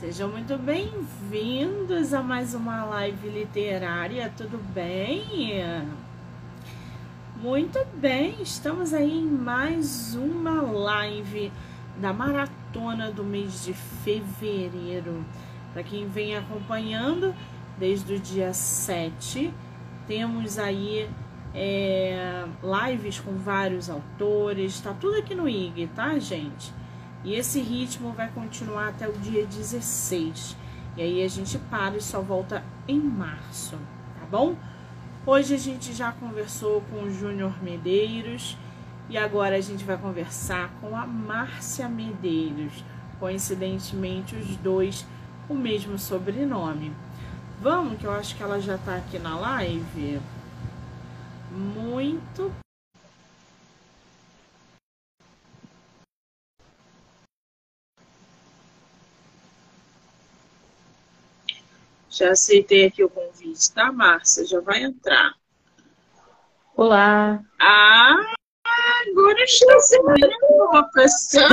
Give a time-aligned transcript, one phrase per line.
[0.00, 5.62] Sejam muito bem-vindos a mais uma live literária, tudo bem?
[7.36, 11.52] Muito bem, estamos aí em mais uma live
[11.98, 15.22] da maratona do mês de fevereiro.
[15.74, 17.34] Para quem vem acompanhando
[17.78, 19.52] desde o dia 7,
[20.08, 21.10] temos aí
[21.54, 22.46] é,
[22.88, 26.79] lives com vários autores, tá tudo aqui no IG, tá, gente?
[27.22, 30.56] E esse ritmo vai continuar até o dia 16.
[30.96, 33.76] E aí a gente para e só volta em março,
[34.18, 34.56] tá bom?
[35.26, 38.56] Hoje a gente já conversou com o Júnior Medeiros
[39.08, 42.84] e agora a gente vai conversar com a Márcia Medeiros.
[43.18, 45.06] Coincidentemente, os dois
[45.48, 46.92] o mesmo sobrenome.
[47.60, 50.20] Vamos, que eu acho que ela já tá aqui na live.
[51.50, 52.50] Muito
[62.10, 64.44] Já aceitei aqui o convite, tá, Márcia?
[64.44, 65.32] Já vai entrar.
[66.76, 67.40] Olá.
[67.60, 68.16] Ah,
[69.08, 71.46] agora estou sabendo uma pessoa.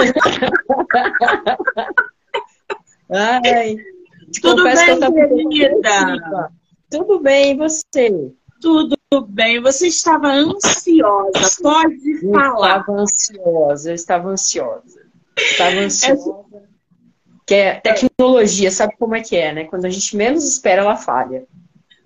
[3.10, 3.76] Ai,
[4.42, 6.52] Tudo bem, querida?
[6.90, 8.34] Tudo bem, e você?
[8.60, 9.62] Tudo bem.
[9.62, 12.80] Você estava ansiosa, pode eu falar.
[12.80, 15.06] Estava ansiosa, eu estava ansiosa.
[15.38, 16.68] Estava ansiosa.
[17.48, 19.64] Que é tecnologia, sabe como é que é, né?
[19.64, 21.48] Quando a gente menos espera, ela falha.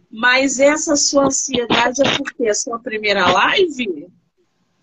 [0.10, 4.08] Mas essa sua ansiedade é porque é a sua primeira live?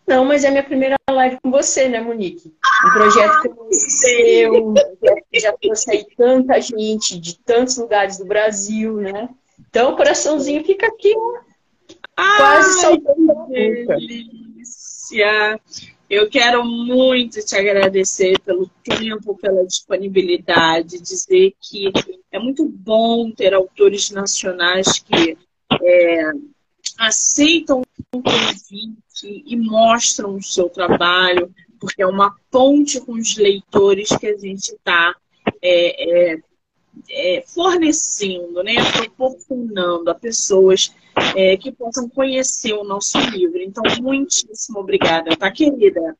[0.07, 2.53] Não, mas é a minha primeira live com você, né, Monique?
[2.87, 8.17] Um projeto que eu um projeto que já trouxe aí tanta gente de tantos lugares
[8.17, 9.29] do Brasil, né?
[9.69, 11.43] Então o coraçãozinho fica aqui, ó,
[12.37, 13.97] quase soltando a boca.
[13.97, 15.61] delícia!
[16.09, 21.93] Eu quero muito te agradecer pelo tempo, pela disponibilidade, dizer que
[22.33, 25.37] é muito bom ter autores nacionais que
[25.83, 26.31] é,
[26.99, 27.83] aceitam
[28.15, 34.27] o convite e mostram o seu trabalho, porque é uma ponte com os leitores que
[34.29, 35.15] a gente está
[35.63, 36.39] é, é,
[37.11, 40.91] é, fornecendo, né, proporcionando a pessoas
[41.37, 43.59] é, que possam conhecer o nosso livro.
[43.59, 46.17] Então, muitíssimo obrigada, tá, querida?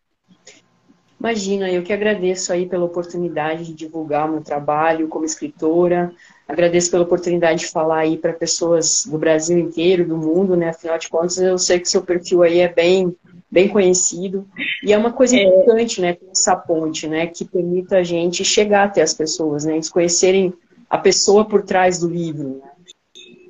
[1.21, 6.13] Imagina, eu que agradeço aí pela oportunidade de divulgar o meu trabalho como escritora.
[6.47, 10.69] Agradeço pela oportunidade de falar aí para pessoas do Brasil inteiro, do mundo, né?
[10.69, 13.17] Afinal de contas, eu sei que seu perfil aí é bem,
[13.51, 14.47] bem conhecido.
[14.85, 15.43] E é uma coisa É.
[15.43, 16.17] importante, né?
[16.31, 17.27] Essa ponte, né?
[17.27, 19.75] Que permita a gente chegar até as pessoas, né?
[19.75, 20.55] Eles conhecerem
[20.89, 22.61] a pessoa por trás do livro.
[22.63, 22.71] Né?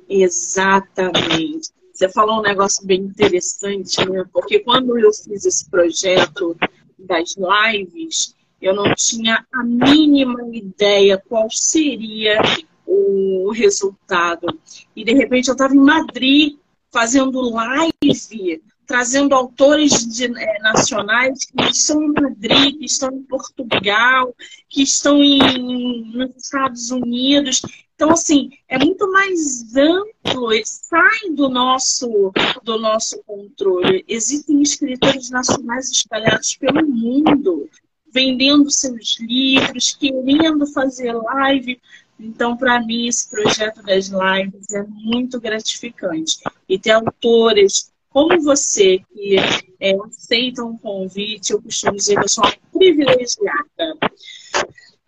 [0.09, 1.69] Exatamente.
[1.93, 4.25] Você falou um negócio bem interessante, né?
[4.33, 6.57] Porque quando eu fiz esse projeto
[6.97, 12.41] das lives, eu não tinha a mínima ideia qual seria
[12.85, 14.47] o resultado.
[14.95, 16.57] E de repente eu estava em Madrid
[16.91, 24.35] fazendo live, trazendo autores de, eh, nacionais que estão em Madrid, que estão em Portugal,
[24.67, 27.61] que estão em, nos Estados Unidos.
[27.99, 32.31] Então, assim, é muito mais amplo, sai do nosso,
[32.63, 34.05] do nosso controle.
[34.07, 37.69] Existem escritores nacionais espalhados pelo mundo,
[38.09, 41.77] vendendo seus livros, querendo fazer live.
[42.17, 46.37] Então, para mim, esse projeto das lives é muito gratificante.
[46.69, 49.35] E ter autores como você, que
[49.77, 53.97] é, aceitam o convite, eu costumo dizer que eu sou uma privilegiada.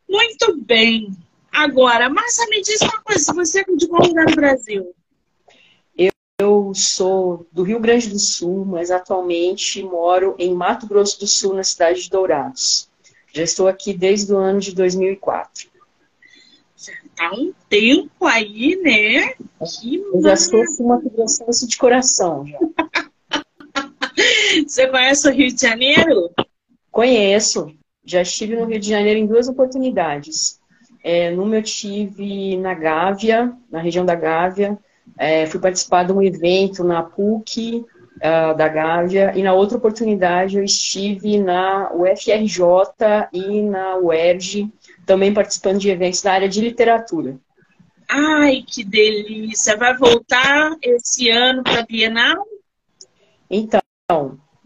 [0.09, 1.15] Muito bem.
[1.51, 4.93] Agora, Márcia, me diz uma coisa, você é de qual lugar do Brasil?
[6.41, 11.53] Eu sou do Rio Grande do Sul, mas atualmente moro em Mato Grosso do Sul,
[11.53, 12.89] na cidade de Dourados.
[13.31, 15.69] Já estou aqui desde o ano de 2004.
[16.75, 19.35] Já tá um tempo aí, né?
[19.79, 22.43] Que Eu já sou uma grossense de coração.
[22.47, 22.57] Já.
[24.67, 26.31] Você conhece o Rio de Janeiro?
[26.89, 27.71] Conheço.
[28.03, 30.59] Já estive no Rio de Janeiro em duas oportunidades.
[31.03, 34.77] É, numa eu estive na Gávea, na região da Gávea.
[35.17, 37.85] É, fui participar de um evento na PUC
[38.21, 39.33] ah, da Gávea.
[39.35, 44.69] E na outra oportunidade eu estive na UFRJ e na UERJ,
[45.05, 47.35] também participando de eventos da área de literatura.
[48.07, 49.77] Ai, que delícia!
[49.77, 52.45] Vai voltar esse ano para a Bienal?
[53.49, 53.81] Então,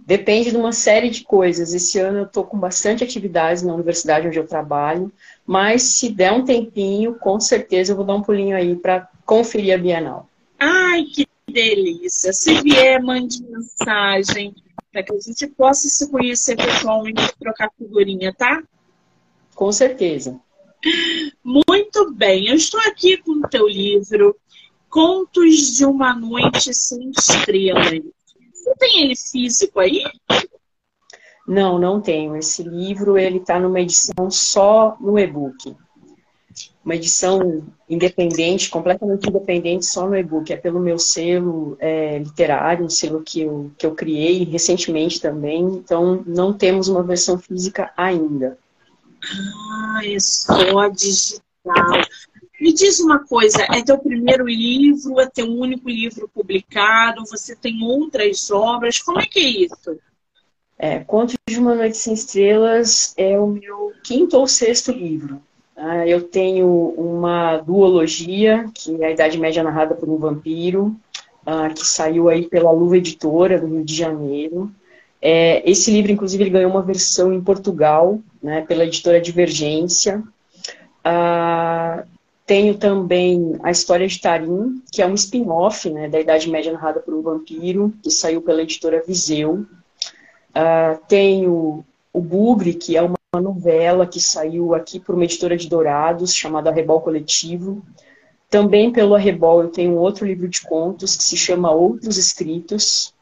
[0.06, 1.74] depende de uma série de coisas.
[1.74, 5.12] Esse ano eu estou com bastante atividades na universidade onde eu trabalho,
[5.46, 9.74] mas se der um tempinho, com certeza eu vou dar um pulinho aí para conferir
[9.74, 10.30] a Bienal.
[10.60, 12.31] Ai, que delícia!
[12.31, 14.54] Se vier, mande mensagem
[14.92, 18.63] para que a gente possa se conhecer pessoalmente e trocar figurinha, tá?
[19.54, 20.40] Com certeza.
[21.44, 24.36] Muito bem, eu estou aqui com o teu livro
[24.88, 28.01] Contos de uma Noite Sem Estrelas.
[28.66, 30.04] Você tem ele físico aí?
[31.48, 32.36] Não, não tenho.
[32.36, 35.76] Esse livro ele está numa edição só no e-book.
[36.84, 40.52] Uma edição independente, completamente independente, só no e-book.
[40.52, 45.62] É pelo meu selo é, literário, um selo que eu, que eu criei recentemente também.
[45.62, 48.58] Então, não temos uma versão física ainda.
[49.24, 51.44] Ah, é só digital.
[52.60, 57.84] Me diz uma coisa, é teu primeiro livro, é teu único livro publicado, você tem
[57.84, 60.00] outras obras, como é que é isso?
[60.78, 65.42] É, Contos de uma Noite Sem Estrelas é o meu quinto ou sexto livro.
[65.74, 66.07] Tá?
[66.07, 66.68] Eu tenho
[66.98, 70.96] uma duologia, que é a Idade Média narrada por um vampiro,
[71.46, 74.72] uh, que saiu aí pela Luva Editora do Rio de Janeiro.
[75.22, 80.24] É, esse livro, inclusive, ele ganhou uma versão em Portugal, né, pela editora Divergência.
[81.06, 82.06] Uh,
[82.46, 87.00] tenho também a História de Tarim, que é um spin-off né, da Idade Média narrada
[87.00, 89.66] por um vampiro, que saiu pela editora Viseu.
[90.52, 91.84] Uh, tenho
[92.14, 96.70] o Bugre, que é uma novela que saiu aqui por uma editora de Dourados, chamada
[96.70, 97.84] Arrebol Coletivo.
[98.50, 103.14] Também pelo Arrebol eu tenho outro livro de contos que se chama Outros Escritos.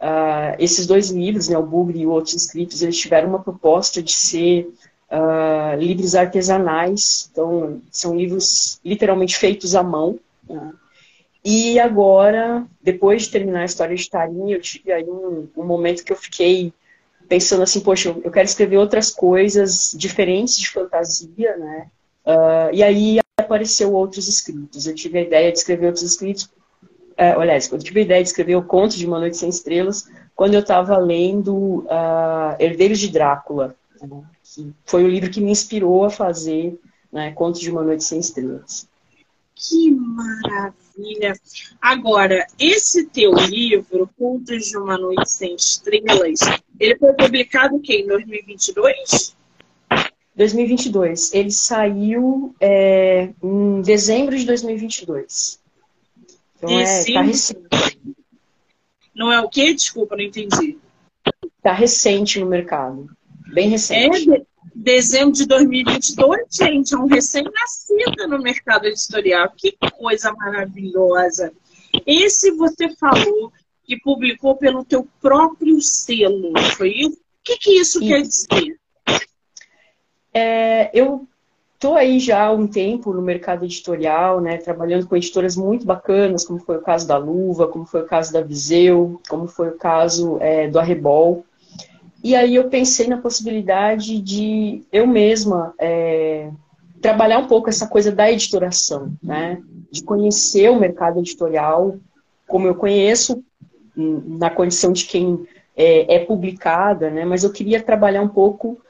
[0.00, 4.12] Uh, esses dois livros, né, o Bugre e Outros Escritos, eles tiveram uma proposta de
[4.12, 4.72] ser
[5.10, 10.18] uh, livros artesanais, então são livros literalmente feitos à mão.
[10.48, 10.72] Né?
[11.44, 16.04] E agora, depois de terminar a história de Tarim, eu tive aí um, um momento
[16.04, 16.72] que eu fiquei
[17.28, 21.86] pensando assim, poxa, eu quero escrever outras coisas diferentes de fantasia, né?
[22.24, 24.86] Uh, e aí apareceu outros escritos.
[24.86, 26.44] Eu tive a ideia de escrever outros escritos.
[27.18, 30.08] Uh, aliás, eu tive a ideia de escrever o Conto de Uma Noite Sem Estrelas
[30.34, 33.74] quando eu estava lendo uh, Herdeiros de Drácula?
[33.98, 36.78] Que foi o livro que me inspirou a fazer
[37.12, 38.88] né, Conto de Uma Noite Sem Estrelas.
[39.54, 41.34] Que maravilha!
[41.80, 46.38] Agora, esse teu livro, Contos de uma Noite Sem Estrelas,
[46.78, 48.02] ele foi publicado o quê?
[48.02, 49.36] Em 2022?
[50.36, 51.34] 2022.
[51.34, 55.60] Ele saiu é, em dezembro de 2022.
[56.56, 57.58] Então é, tá recente.
[59.12, 59.74] Não é o quê?
[59.74, 60.78] Desculpa, não entendi.
[61.60, 63.10] Tá recente no mercado.
[63.52, 64.30] Bem recente.
[64.32, 64.42] É,
[64.74, 69.52] dezembro de 2022, gente, é um recém-nascido no mercado editorial.
[69.56, 71.52] Que coisa maravilhosa.
[72.06, 73.52] Esse você falou
[73.84, 77.16] que publicou pelo teu próprio selo, foi isso?
[77.16, 78.08] O que, que isso, isso.
[78.08, 78.78] quer dizer?
[80.34, 81.26] É, eu
[81.74, 86.44] estou aí já há um tempo no mercado editorial, né, trabalhando com editoras muito bacanas,
[86.44, 89.78] como foi o caso da Luva, como foi o caso da Viseu, como foi o
[89.78, 91.46] caso é, do Arrebol.
[92.22, 96.50] E aí eu pensei na possibilidade de eu mesma é,
[97.00, 99.62] trabalhar um pouco essa coisa da editoração, né?
[99.90, 101.96] De conhecer o mercado editorial
[102.46, 103.44] como eu conheço,
[103.94, 107.24] na condição de quem é, é publicada, né?
[107.24, 108.80] Mas eu queria trabalhar um pouco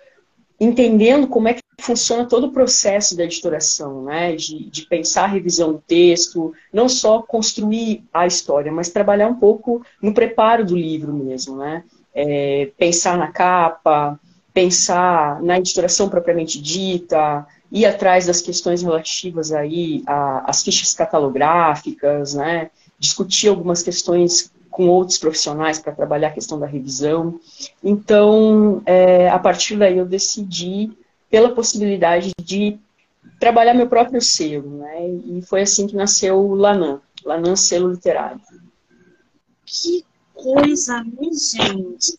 [0.61, 4.35] entendendo como é que funciona todo o processo da editoração, né?
[4.35, 9.35] De, de, pensar a revisão do texto, não só construir a história, mas trabalhar um
[9.35, 11.85] pouco no preparo do livro mesmo, né?
[12.19, 14.19] É, pensar na capa,
[14.53, 22.71] pensar na editoração propriamente dita, ir atrás das questões relativas aí às fichas catalográficas, né?
[22.99, 27.39] discutir algumas questões com outros profissionais para trabalhar a questão da revisão.
[27.83, 30.91] Então, é, a partir daí eu decidi
[31.31, 32.79] pela possibilidade de
[33.39, 35.09] trabalhar meu próprio selo, né?
[35.27, 38.41] E foi assim que nasceu o Lanan, Lanan Selo Literário.
[39.65, 40.05] Que
[40.39, 42.17] coisa, né, gente?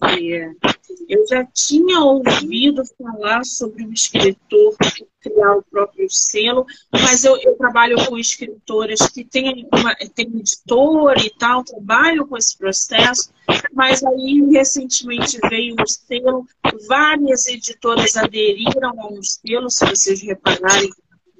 [1.07, 4.75] Eu já tinha ouvido falar sobre um escritor
[5.21, 11.17] criar o próprio selo, mas eu, eu trabalho com escritoras que têm, uma, têm editor
[11.17, 13.31] e tal, trabalho com esse processo,
[13.73, 16.45] mas aí recentemente veio o selo,
[16.87, 20.89] várias editoras aderiram ao selo, se vocês repararem,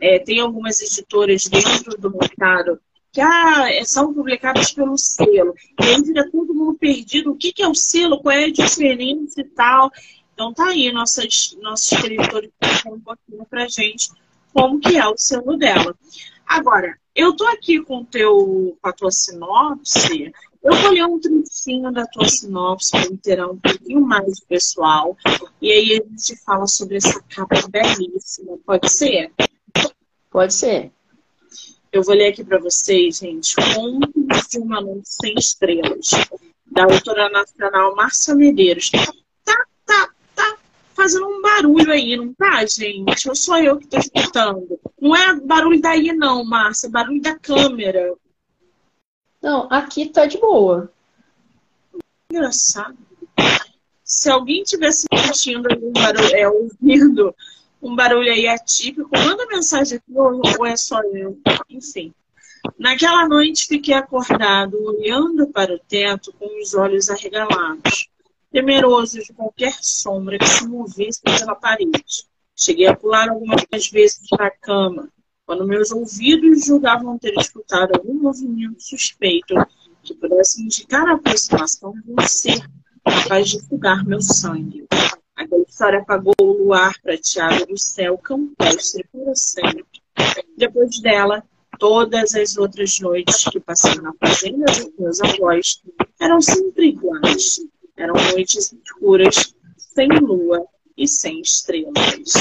[0.02, 2.80] é, tem algumas editoras dentro do mercado
[3.20, 5.54] que ah, são publicadas pelo selo.
[5.82, 7.32] E aí fica todo mundo perdido.
[7.32, 8.22] O que, que é o selo?
[8.22, 9.92] Qual é a diferença e tal?
[10.34, 12.50] Então tá aí, nossas, nossos escritores
[12.88, 14.10] um pouquinho pra gente
[14.54, 15.94] como que é o selo dela.
[16.48, 20.32] Agora, eu tô aqui com, teu, com a tua sinopse.
[20.64, 25.18] Eu vou ler um trechinho da tua sinopse para inteirar um pouquinho mais pessoal.
[25.62, 28.58] E aí a gente fala sobre essa capa belíssima.
[28.66, 29.34] Pode ser?
[30.32, 30.92] Pode ser.
[31.92, 36.12] Eu vou ler aqui para vocês, gente, Contos de uma Noite Sem Estrelas,
[36.68, 38.92] da autora nacional Márcia Medeiros.
[39.44, 40.58] Tá, tá, tá
[40.94, 43.28] fazendo um barulho aí, não tá, gente?
[43.28, 44.80] Ou sou eu que tô escutando?
[45.02, 48.14] Não é barulho daí, não, Márcia, é barulho da câmera.
[49.42, 50.92] Não, aqui tá de boa.
[52.32, 52.96] Engraçado.
[54.04, 57.34] Se alguém tivesse barulho, é, ouvindo
[57.82, 61.40] um barulho aí atípico, manda mensagem aqui ou é só eu.
[61.70, 62.14] Enfim.
[62.78, 68.10] Naquela noite fiquei acordado, olhando para o teto com os olhos arregalados,
[68.52, 72.26] temeroso de qualquer sombra que se movesse pela parede.
[72.56, 75.10] Cheguei a pular algumas vezes da cama,
[75.46, 79.54] quando meus ouvidos julgavam ter escutado algum movimento suspeito
[80.04, 82.60] que pudesse indicar a aproximação de um ser
[83.04, 84.86] capaz de sugar meu sangue.
[85.40, 89.86] Aquela história apagou o luar prateado do céu campestre para sempre.
[90.58, 91.42] Depois dela,
[91.80, 95.82] todas as outras noites que passei na fazenda dos meus avós
[96.20, 97.62] eram sempre iguais.
[97.96, 100.66] Eram noites escuras, sem lua
[100.98, 102.34] e sem estrelas.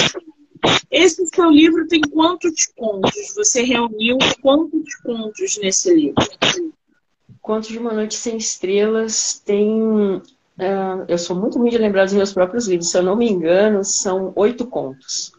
[0.90, 3.32] Esse seu livro tem quantos contos?
[3.36, 6.24] Você reuniu quantos contos nesse livro?
[7.40, 10.20] Contos de uma Noite Sem Estrelas tem.
[10.58, 12.90] Uh, eu sou muito ruim de lembrar dos meus próprios livros.
[12.90, 15.32] Se eu não me engano, são oito contos.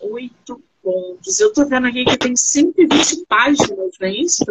[0.00, 1.38] Oito contos.
[1.38, 4.44] Eu estou vendo aqui que tem 120 páginas, não é isso?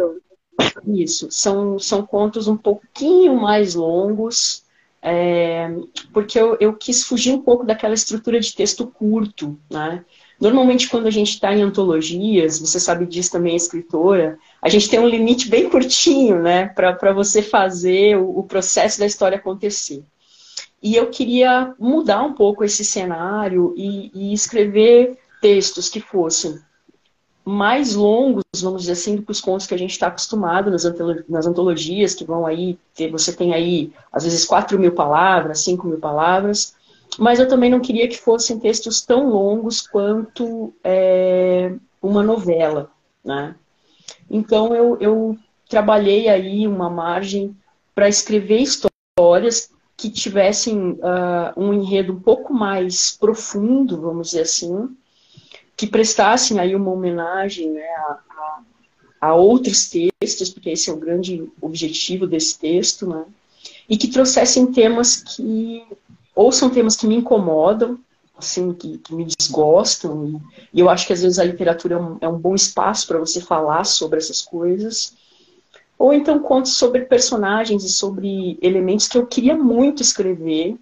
[0.85, 1.27] Isso.
[1.31, 4.63] São, são contos um pouquinho mais longos,
[5.01, 5.69] é,
[6.13, 10.05] porque eu, eu quis fugir um pouco daquela estrutura de texto curto, né?
[10.39, 14.99] Normalmente, quando a gente está em antologias, você sabe disso também, escritora, a gente tem
[14.99, 20.03] um limite bem curtinho, né, para você fazer o, o, processo da história acontecer.
[20.81, 26.59] E eu queria mudar um pouco esse cenário e, e escrever textos que fossem
[27.43, 30.83] mais longos, vamos dizer assim, do que os contos que a gente está acostumado nas,
[31.29, 35.87] nas, antologias, que vão aí, ter, você tem aí, às vezes, 4 mil palavras, 5
[35.87, 36.75] mil palavras,
[37.17, 42.91] mas eu também não queria que fossem textos tão longos quanto é, uma novela,
[43.23, 43.55] né?
[44.29, 45.37] Então, eu, eu
[45.69, 47.55] trabalhei aí uma margem
[47.93, 54.95] para escrever histórias que tivessem uh, um enredo um pouco mais profundo, vamos dizer assim,
[55.75, 58.61] que prestassem aí uma homenagem né, a, a,
[59.21, 63.25] a, outros textos, porque esse é o grande objetivo desse texto, né,
[63.89, 65.83] e que trouxessem temas que,
[66.37, 67.97] ou são temas que me incomodam,
[68.37, 70.39] assim, que, que me desgostam,
[70.71, 73.17] e, eu acho que às vezes a literatura é um, é um bom espaço para
[73.17, 75.15] você falar sobre essas coisas,
[75.97, 80.77] ou então contos sobre personagens e sobre elementos que eu queria muito escrever,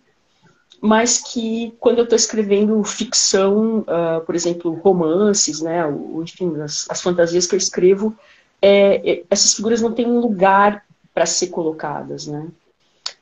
[0.81, 6.85] mas que quando eu estou escrevendo ficção, uh, por exemplo, romances, né, ou, enfim, as,
[6.89, 8.13] as, fantasias que eu escrevo,
[8.61, 10.83] é, é, essas figuras não têm um lugar
[11.13, 12.45] para ser colocadas, né?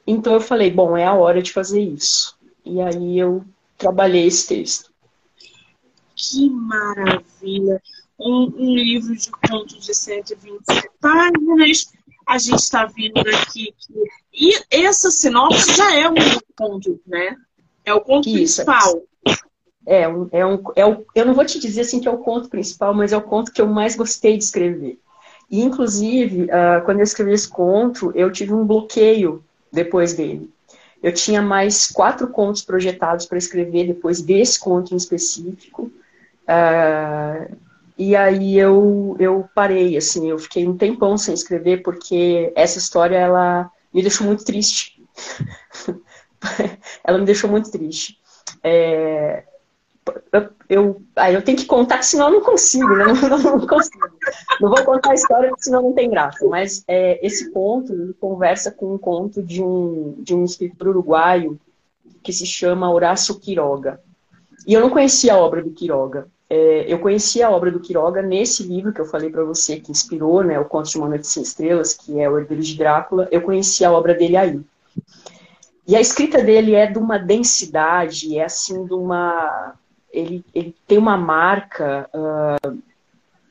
[0.06, 2.38] Então eu falei, bom, é a hora de fazer isso.
[2.66, 3.44] E aí eu
[3.78, 4.92] trabalhei esse texto.
[6.16, 7.82] Que maravilha!
[8.20, 10.64] Um, um livro de contos de 120
[11.02, 11.92] páginas.
[12.26, 13.94] A gente está vendo aqui que.
[14.34, 16.16] E essa sinopse já é um
[16.56, 17.36] conto, né?
[17.86, 18.64] É o conto Isso.
[18.64, 19.04] principal.
[19.86, 22.20] É, um, é, um, é o, eu não vou te dizer assim que é o
[22.20, 24.98] conto principal, mas é o conto que eu mais gostei de escrever.
[25.52, 30.50] E, inclusive, uh, quando eu escrevi esse conto, eu tive um bloqueio depois dele.
[31.02, 35.92] Eu tinha mais quatro contos projetados para escrever depois desse conto em específico.
[36.44, 37.58] Uh,
[37.98, 43.18] e aí eu, eu parei, assim, eu fiquei um tempão sem escrever, porque essa história,
[43.18, 45.04] ela me deixou muito triste.
[47.04, 48.18] ela me deixou muito triste.
[48.64, 49.44] É,
[50.70, 53.06] eu, aí eu tenho que contar, senão eu não consigo, né?
[53.30, 54.10] não, não, não, consigo.
[54.60, 56.46] Não vou contar a história, senão não tem graça.
[56.48, 61.60] Mas é, esse conto ele conversa com um conto de um, de um escritor uruguaio
[62.22, 64.00] que se chama Horácio Quiroga.
[64.66, 66.28] E eu não conhecia a obra do Quiroga.
[66.50, 69.92] É, eu conheci a obra do Quiroga nesse livro que eu falei para você, que
[69.92, 73.28] inspirou né, o Conto de Uma Noite Sem Estrelas, que é O Herdeiro de Drácula.
[73.32, 74.62] Eu conheci a obra dele aí.
[75.86, 79.74] E a escrita dele é de uma densidade, é assim, de uma.
[80.14, 82.78] Ele, ele tem uma marca uh,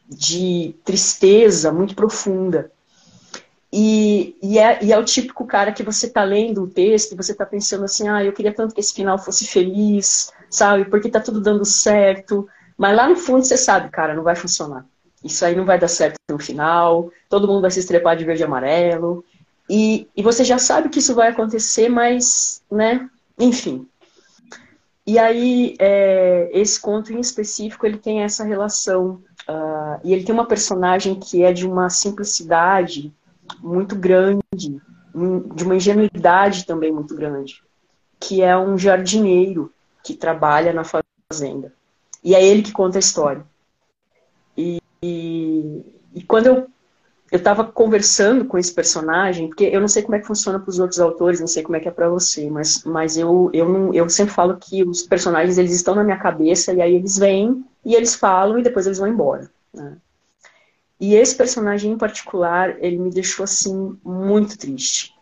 [0.09, 2.71] de tristeza muito profunda.
[3.73, 7.16] E, e, é, e é o típico cara que você tá lendo o texto e
[7.16, 10.85] você tá pensando assim, ah, eu queria tanto que esse final fosse feliz, sabe?
[10.85, 12.47] Porque tá tudo dando certo.
[12.76, 14.85] Mas lá no fundo você sabe, cara, não vai funcionar.
[15.25, 18.42] Isso aí não vai dar certo no final, todo mundo vai se estrepar de verde
[18.42, 19.25] e amarelo.
[19.71, 23.87] E, e você já sabe que isso vai acontecer, mas, né, enfim.
[25.06, 29.23] E aí, é, esse conto em específico, ele tem essa relação.
[29.49, 33.12] Uh, e ele tem uma personagem que é de uma simplicidade
[33.61, 37.62] muito grande, de uma ingenuidade também muito grande.
[38.21, 39.73] que é um jardineiro
[40.04, 41.73] que trabalha na fazenda.
[42.23, 43.44] E é ele que conta a história.
[44.56, 45.82] E, e,
[46.14, 46.68] e quando eu
[47.32, 50.68] eu estava conversando com esse personagem, porque eu não sei como é que funciona para
[50.68, 53.66] os outros autores, não sei como é que é para você, mas, mas eu, eu,
[53.66, 57.16] não, eu sempre falo que os personagens eles estão na minha cabeça e aí eles
[57.16, 59.50] vêm e eles falam e depois eles vão embora.
[59.72, 59.96] Né?
[61.00, 65.14] E esse personagem em particular, ele me deixou assim muito triste.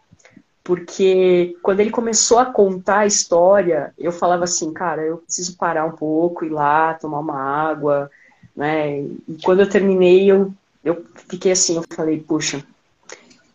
[0.65, 5.87] Porque quando ele começou a contar a história, eu falava assim, cara, eu preciso parar
[5.87, 8.11] um pouco, ir lá, tomar uma água,
[8.55, 8.99] né?
[9.01, 10.53] E quando eu terminei, eu
[10.85, 12.65] eu fiquei assim, eu falei, puxa,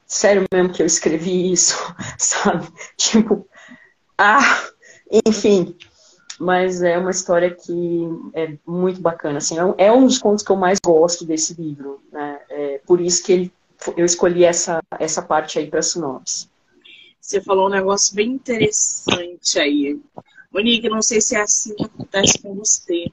[0.06, 1.76] sério mesmo que eu escrevi isso,
[2.18, 2.68] sabe?
[2.98, 3.48] Tipo,
[4.18, 4.70] ah,
[5.26, 5.76] enfim.
[6.38, 10.52] Mas é uma história que é muito bacana, assim, é um é dos contos que
[10.52, 12.42] eu mais gosto desse livro, né?
[12.50, 13.54] É por isso que ele,
[13.96, 16.50] eu escolhi essa, essa parte aí para sinopse.
[17.22, 20.00] Você falou um negócio bem interessante aí.
[20.52, 23.10] Monique, não sei se é assim que acontece com você,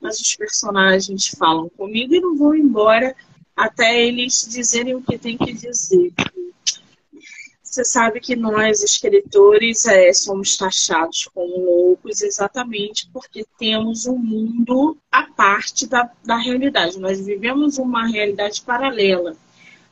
[0.00, 3.14] mas os personagens falam comigo e não vão embora
[3.56, 6.12] até eles dizerem o que tem que dizer.
[7.74, 14.96] Você sabe que nós, escritores, é, somos taxados como loucos exatamente porque temos um mundo
[15.10, 17.00] à parte da, da realidade.
[17.00, 19.36] Nós vivemos uma realidade paralela,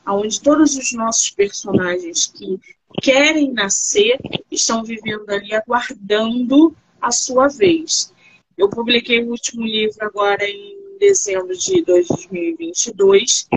[0.07, 2.57] onde todos os nossos personagens que
[3.01, 4.17] querem nascer
[4.49, 8.13] estão vivendo ali aguardando a sua vez.
[8.57, 13.49] Eu publiquei o último livro agora em dezembro de 2022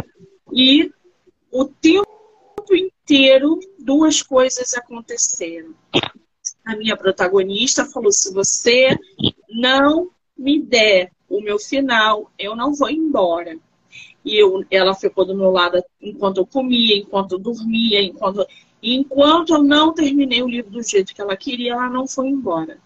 [0.53, 0.91] e
[1.53, 2.05] o tempo
[2.73, 5.73] inteiro duas coisas aconteceram.
[6.65, 8.99] A minha protagonista falou: se você
[9.49, 13.57] não me der o meu final, eu não vou embora.
[14.25, 18.45] E eu, ela ficou do meu lado enquanto eu comia, enquanto eu dormia, enquanto,
[18.83, 22.77] enquanto eu não terminei o livro do jeito que ela queria, ela não foi embora.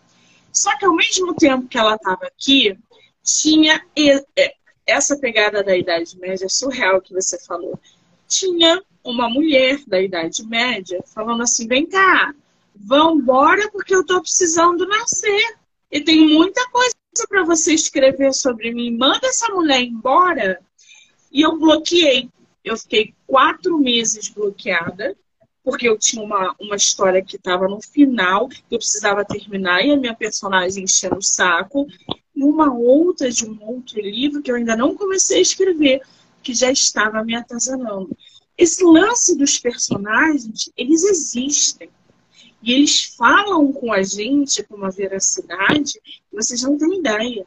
[0.52, 2.76] Só que ao mesmo tempo que ela estava aqui,
[3.22, 4.54] tinha é,
[4.86, 7.78] essa pegada da Idade Média surreal que você falou.
[8.26, 12.34] Tinha uma mulher da Idade Média falando assim: vem cá,
[12.74, 15.58] vão embora porque eu estou precisando nascer.
[15.90, 16.94] E tem muita coisa
[17.28, 18.96] para você escrever sobre mim.
[18.96, 20.60] Manda essa mulher embora.
[21.32, 22.28] E eu bloqueei.
[22.64, 25.16] Eu fiquei quatro meses bloqueada,
[25.64, 29.90] porque eu tinha uma, uma história que estava no final, que eu precisava terminar, e
[29.90, 31.86] a minha personagem enchendo o saco
[32.42, 36.02] uma outra de um outro livro que eu ainda não comecei a escrever,
[36.42, 38.16] que já estava me atazanando.
[38.56, 41.88] Esse lance dos personagens, eles existem.
[42.62, 47.46] E eles falam com a gente com uma veracidade que vocês não têm ideia.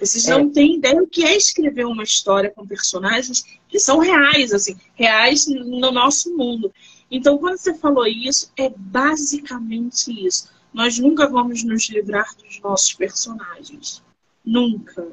[0.00, 0.30] Vocês é.
[0.30, 4.76] não têm ideia o que é escrever uma história com personagens que são reais, assim,
[4.94, 6.72] reais no nosso mundo.
[7.10, 12.94] Então, quando você falou isso, é basicamente isso nós nunca vamos nos livrar dos nossos
[12.94, 14.00] personagens.
[14.44, 15.08] Nunca.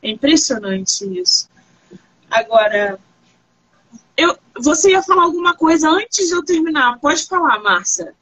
[0.00, 1.50] É impressionante isso.
[2.30, 2.98] Agora,
[4.16, 6.98] eu, você ia falar alguma coisa antes de eu terminar.
[6.98, 8.14] Pode falar, Márcia.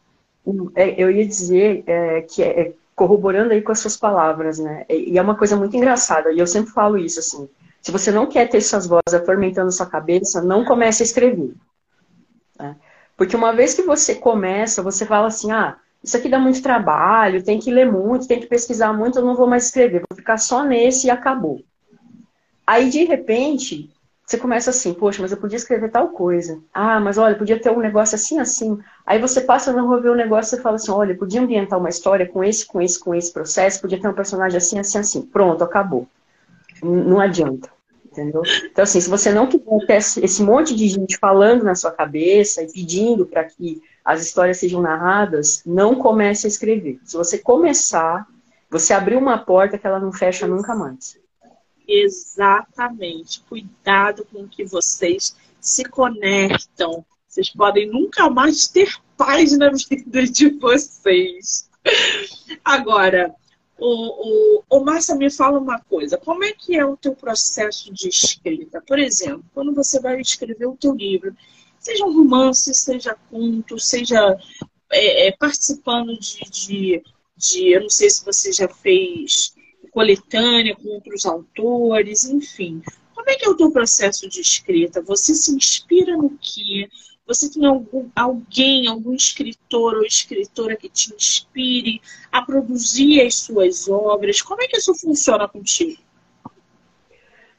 [0.74, 4.85] É, eu ia dizer é, que é, é, corroborando aí com as suas palavras, né?
[4.90, 7.48] E é uma coisa muito engraçada, e eu sempre falo isso assim.
[7.81, 11.55] Se você não quer ter essas vozes atormentando sua cabeça, não comece a escrever.
[12.59, 12.74] Né?
[13.16, 17.42] Porque uma vez que você começa, você fala assim, ah, isso aqui dá muito trabalho,
[17.42, 20.38] tem que ler muito, tem que pesquisar muito, eu não vou mais escrever, vou ficar
[20.38, 21.62] só nesse e acabou.
[22.66, 23.90] Aí, de repente,
[24.24, 26.60] você começa assim, poxa, mas eu podia escrever tal coisa.
[26.72, 28.78] Ah, mas olha, podia ter um negócio assim, assim.
[29.04, 32.28] Aí você passa a resolver o negócio e fala assim, olha, podia ambientar uma história
[32.28, 35.22] com esse, com esse, com esse processo, podia ter um personagem assim, assim, assim.
[35.22, 36.06] Pronto, acabou.
[36.80, 37.68] Não adianta.
[38.06, 38.42] Entendeu?
[38.70, 42.62] Então, assim, se você não quiser ter esse monte de gente falando na sua cabeça
[42.62, 46.98] e pedindo para que as histórias sejam narradas, não comece a escrever.
[47.04, 48.26] Se você começar,
[48.70, 51.18] você abriu uma porta que ela não fecha nunca mais.
[51.86, 53.42] Exatamente.
[53.48, 57.04] Cuidado com que vocês se conectam.
[57.26, 61.68] Vocês podem nunca mais ter paz na vida de vocês.
[62.64, 63.34] Agora,
[63.78, 66.16] o, o, o Márcia me fala uma coisa.
[66.16, 68.82] Como é que é o teu processo de escrita?
[68.86, 71.34] Por exemplo, quando você vai escrever o teu livro,
[71.80, 74.38] seja um romance, seja conto, seja
[74.92, 77.02] é, é, participando de, de,
[77.36, 79.54] de, eu não sei se você já fez
[79.90, 82.82] coletânea com outros autores, enfim.
[83.14, 85.02] Como é que é o teu processo de escrita?
[85.02, 86.88] Você se inspira no quê?
[87.26, 93.88] Você tem algum, alguém, algum escritor ou escritora que te inspire a produzir as suas
[93.88, 94.42] obras?
[94.42, 96.00] Como é que isso funciona contigo?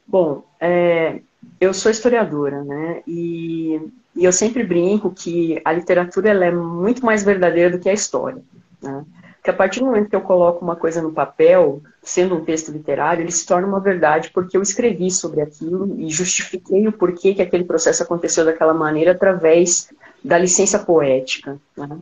[0.06, 1.22] Bom, é,
[1.60, 3.02] eu sou historiadora, né?
[3.06, 3.80] E
[4.14, 7.94] E eu sempre brinco que a literatura ela é muito mais verdadeira do que a
[7.94, 8.42] história.
[8.82, 9.04] Né?
[9.42, 12.70] que a partir do momento que eu coloco uma coisa no papel, sendo um texto
[12.70, 17.34] literário, ele se torna uma verdade porque eu escrevi sobre aquilo e justifiquei o porquê
[17.34, 19.90] que aquele processo aconteceu daquela maneira através
[20.22, 21.58] da licença poética.
[21.76, 21.98] Né?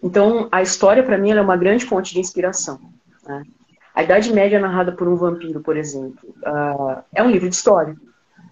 [0.00, 2.78] Então, a história, para mim, é uma grande fonte de inspiração.
[3.26, 3.42] Né?
[3.92, 7.96] A Idade Média narrada por um vampiro, por exemplo, uh, é um livro de história.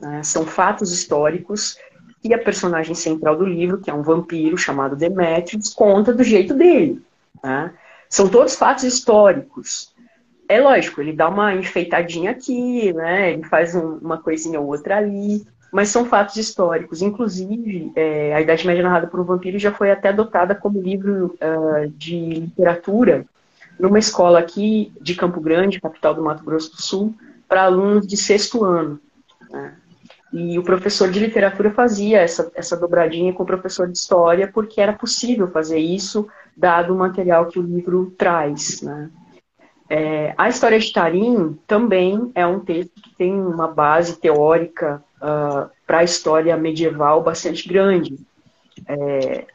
[0.00, 0.20] Né?
[0.24, 1.78] São fatos históricos
[2.22, 6.54] e a personagem central do livro, que é um vampiro chamado Demetrius, conta do jeito
[6.54, 7.02] dele.
[7.42, 7.72] Né?
[8.08, 9.94] São todos fatos históricos.
[10.48, 13.32] É lógico, ele dá uma enfeitadinha aqui, né?
[13.32, 17.02] Ele faz um, uma coisinha ou outra ali, mas são fatos históricos.
[17.02, 21.36] Inclusive, é, a Idade Média narrada por um vampiro já foi até adotada como livro
[21.40, 23.26] uh, de literatura
[23.78, 27.14] numa escola aqui de Campo Grande, capital do Mato Grosso do Sul,
[27.48, 29.00] para alunos de sexto ano.
[29.50, 29.74] Né?
[30.32, 34.80] E o professor de literatura fazia essa, essa dobradinha com o professor de história, porque
[34.80, 38.82] era possível fazer isso, dado o material que o livro traz.
[38.82, 39.10] Né?
[39.88, 45.70] É, a história de Tarim também é um texto que tem uma base teórica uh,
[45.86, 48.18] para a história medieval bastante grande.
[48.88, 49.46] É,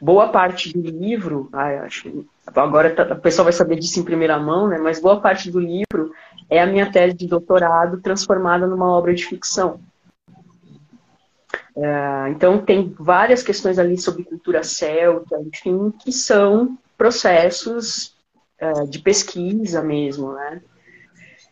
[0.00, 4.38] boa parte do livro, ah, acho, agora tá, o pessoal vai saber disso em primeira
[4.38, 6.12] mão, né, mas boa parte do livro
[6.52, 9.80] é a minha tese de doutorado transformada numa obra de ficção.
[11.74, 18.14] É, então, tem várias questões ali sobre cultura celta, enfim, que são processos
[18.58, 20.60] é, de pesquisa mesmo, né?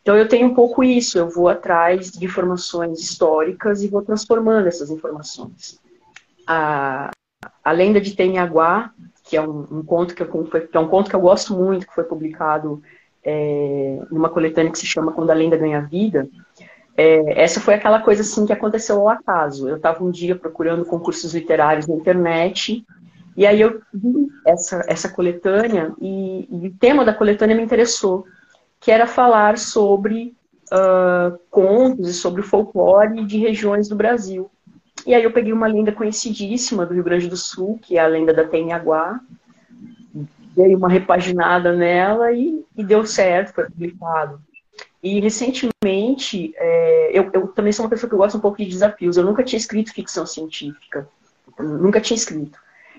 [0.03, 4.67] Então, eu tenho um pouco isso, eu vou atrás de informações históricas e vou transformando
[4.67, 5.81] essas informações.
[6.47, 7.11] A,
[7.65, 8.93] a Lenda de Temiaguá,
[9.25, 11.87] que é um, um conto que, eu, que é um conto que eu gosto muito,
[11.87, 12.83] que foi publicado
[13.25, 16.29] é, numa coletânea que se chama Quando a Lenda Ganha Vida,
[16.97, 19.69] é, essa foi aquela coisa assim que aconteceu ao acaso.
[19.69, 22.85] Eu estava um dia procurando concursos literários na internet
[23.37, 28.27] e aí eu vi essa, essa coletânea e, e o tema da coletânea me interessou,
[28.79, 30.35] que era falar sobre
[30.73, 34.51] uh, contos e sobre folclore de regiões do Brasil.
[35.07, 38.07] E aí eu peguei uma lenda conhecidíssima do Rio Grande do Sul, que é a
[38.07, 39.21] lenda da Tenhaguá,
[40.63, 44.41] dei uma repaginada nela e, e deu certo, foi publicado.
[45.03, 49.17] E recentemente, é, eu, eu, também sou uma pessoa que gosta um pouco de desafios.
[49.17, 51.09] Eu nunca tinha escrito ficção científica,
[51.59, 52.59] nunca tinha escrito.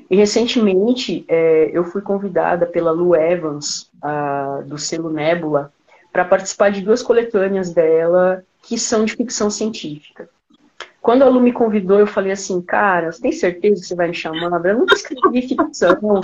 [0.09, 5.71] E recentemente é, eu fui convidada pela Lu Evans, a, do selo Nebula,
[6.11, 10.27] para participar de duas coletâneas dela que são de ficção científica.
[11.01, 14.07] Quando a Lu me convidou, eu falei assim, cara, você tem certeza que você vai
[14.07, 14.63] me chamar?
[14.65, 16.21] Eu nunca escrevi ficção.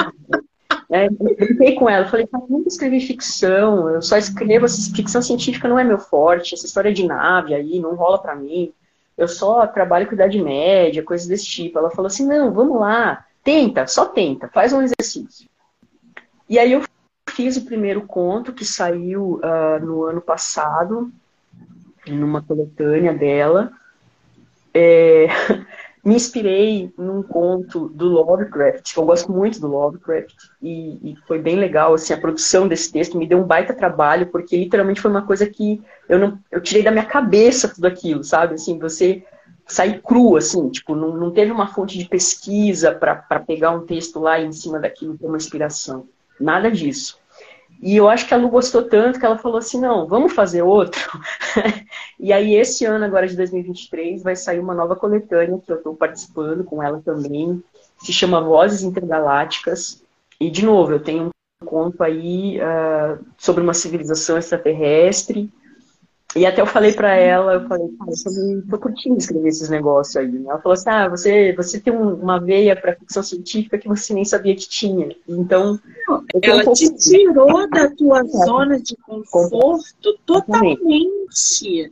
[0.90, 5.78] É, brinquei com ela, falei, eu nunca escrevi ficção, eu só escrevo, ficção científica não
[5.78, 8.74] é meu forte, essa história de nave aí não rola pra mim,
[9.18, 11.80] eu só trabalho com idade média, coisas desse tipo.
[11.80, 15.50] Ela falou assim, não, vamos lá, tenta, só tenta, faz um exercício.
[16.48, 16.84] E aí eu
[17.32, 21.12] fiz o primeiro conto que saiu uh, no ano passado,
[22.08, 23.72] numa coletânea dela.
[24.74, 25.28] É,
[26.08, 31.38] me inspirei num conto do Lovecraft, que eu gosto muito do Lovecraft, e, e, foi
[31.38, 35.12] bem legal, assim, a produção desse texto me deu um baita trabalho, porque literalmente foi
[35.12, 39.22] uma coisa que eu não, eu tirei da minha cabeça tudo aquilo, sabe, assim, você
[39.68, 44.18] sair cru, assim, tipo, não, não teve uma fonte de pesquisa para pegar um texto
[44.18, 46.08] lá em cima daquilo ter uma inspiração,
[46.40, 47.20] nada disso.
[47.82, 50.64] E eu acho que a Lu gostou tanto que ela falou assim, não, vamos fazer
[50.64, 51.00] outro.
[52.20, 55.96] e aí esse ano, agora de 2023, vai sair uma nova coletânea que eu estou
[55.96, 57.64] participando com ela também,
[58.00, 60.04] se chama Vozes Intergalácticas.
[60.40, 61.30] E, de novo, eu tenho
[61.62, 65.52] um conto aí uh, sobre uma civilização extraterrestre,
[66.38, 70.16] e até eu falei para ela, eu falei, cara, eu tô curtindo escrever esses negócios
[70.16, 70.46] aí.
[70.46, 74.24] Ela falou assim, ah, você, você tem uma veia para ficção científica que você nem
[74.24, 75.16] sabia que tinha.
[75.28, 75.80] Então,
[76.42, 78.24] ela um te tirou da tua é.
[78.24, 81.90] zona de conforto totalmente.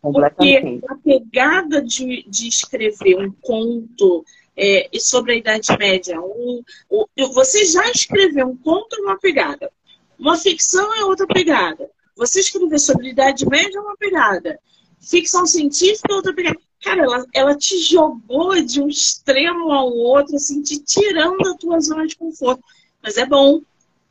[0.00, 4.24] Porque a pegada de, de escrever um conto
[4.56, 9.70] é, sobre a Idade Média, um, um, você já escreveu um conto é uma pegada.
[10.18, 11.90] Uma ficção é outra pegada.
[12.16, 14.58] Você escrever sobre Idade Média é uma pegada.
[14.98, 16.58] Ficção científica é outra pegada.
[16.82, 21.80] Cara, ela, ela te jogou de um extremo ao outro, assim, te tirando da tua
[21.80, 22.62] zona de conforto.
[23.02, 23.60] Mas é bom,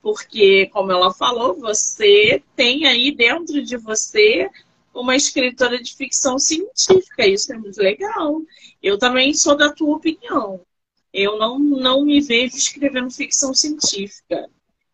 [0.01, 4.49] porque, como ela falou, você tem aí dentro de você
[4.93, 7.27] uma escritora de ficção científica.
[7.27, 8.39] Isso é muito legal.
[8.81, 10.61] Eu também sou da tua opinião.
[11.11, 14.47] Eu não, não me vejo escrevendo ficção científica.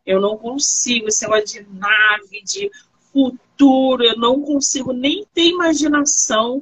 [0.06, 2.72] Eu não consigo esse negócio de nave, de
[3.12, 6.62] futuro, eu não consigo nem ter imaginação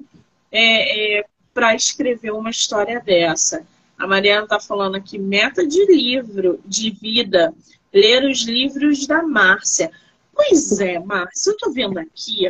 [0.52, 3.66] é, é, para escrever uma história dessa?
[3.98, 7.54] A Mariana está falando aqui, meta de livro, de vida,
[7.94, 9.92] ler os livros da Márcia.
[10.34, 12.50] Pois é, Márcia, eu estou vendo aqui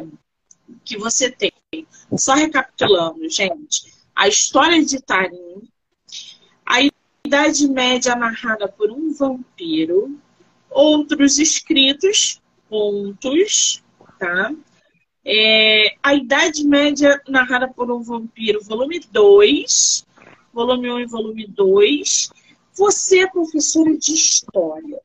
[0.85, 1.51] que você tem,
[2.15, 5.67] só recapitulando, gente, a história de Tarim,
[6.65, 6.81] a
[7.25, 10.19] Idade Média narrada por um vampiro,
[10.69, 13.83] outros escritos, pontos,
[14.19, 14.53] tá?
[15.25, 20.05] É, a Idade Média narrada por um vampiro, volume 2,
[20.53, 22.29] volume 1 um e volume 2.
[22.75, 24.99] Você é professora de história.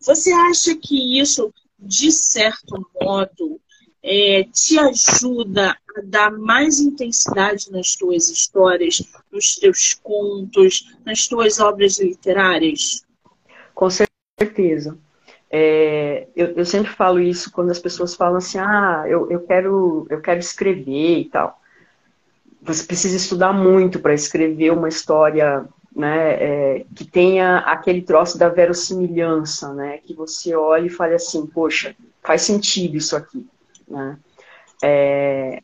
[0.00, 3.60] Você acha que isso, de certo modo,
[4.02, 11.58] é, te ajuda a dar mais intensidade nas tuas histórias, nos teus contos, nas tuas
[11.58, 13.02] obras literárias?
[13.74, 14.98] Com certeza.
[15.56, 20.04] É, eu, eu, sempre falo isso quando as pessoas falam assim, ah, eu, eu, quero,
[20.10, 21.60] eu quero escrever e tal.
[22.60, 25.64] Você precisa estudar muito para escrever uma história
[25.94, 31.46] né, é, que tenha aquele troço da verossimilhança, né, que você olhe e fale assim,
[31.46, 33.46] poxa, faz sentido isso aqui.
[33.86, 34.18] Né?
[34.82, 35.62] É,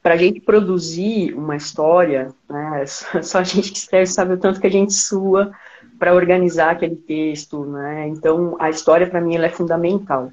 [0.00, 2.84] para a gente produzir uma história, né,
[3.20, 5.52] só a gente que escreve sabe o tanto que a gente sua
[5.98, 8.08] para organizar aquele texto, né?
[8.08, 10.30] Então, a história para mim ela é fundamental.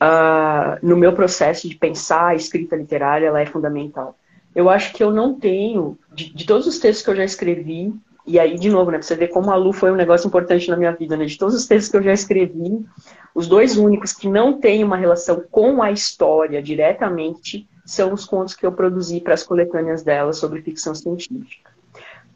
[0.00, 4.16] Uh, no meu processo de pensar a escrita literária, ela é fundamental.
[4.54, 7.92] Eu acho que eu não tenho, de, de, todos os textos que eu já escrevi,
[8.26, 10.68] e aí, de novo, né, pra você ver como a Lu foi um negócio importante
[10.68, 11.24] na minha vida, né?
[11.24, 12.84] De todos os textos que eu já escrevi,
[13.34, 18.54] os dois únicos que não têm uma relação com a história diretamente são os contos
[18.54, 21.70] que eu produzi para as coletâneas dela sobre ficção científica.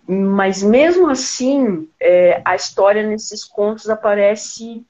[0.07, 4.85] Mas mesmo assim, é, a história nesses contos aparece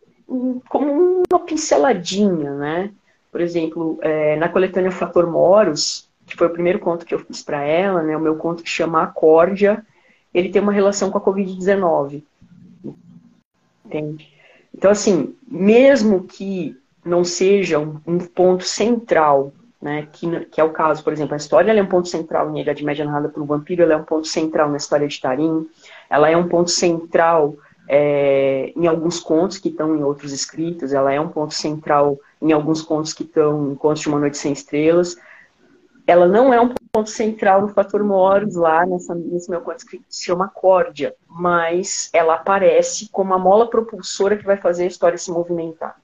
[0.69, 2.91] como uma pinceladinha, né?
[3.31, 7.43] Por exemplo, é, na coletânea Fator Moros, que foi o primeiro conto que eu fiz
[7.43, 8.17] para ela, né?
[8.17, 9.85] O meu conto que chama Acórdia,
[10.33, 12.23] ele tem uma relação com a Covid-19.
[13.85, 14.33] Entende?
[14.75, 20.71] Então, assim, mesmo que não seja um, um ponto central né, que, que, é o
[20.71, 23.47] caso, por exemplo, a história é um ponto central em Idade Média narrada por um
[23.47, 25.69] vampiro, ela é um ponto central na história de Tarim,
[26.09, 27.57] ela é um ponto central
[27.89, 32.53] é, em alguns contos que estão em outros escritos, ela é um ponto central em
[32.53, 35.17] alguns contos que estão em Contos de uma Noite Sem Estrelas,
[36.07, 40.01] ela não é um ponto central no Fator Moros lá nessa, nesse meu conto que
[40.09, 45.19] se chama Córdia, mas ela aparece como a mola propulsora que vai fazer a história
[45.19, 46.02] se movimentar.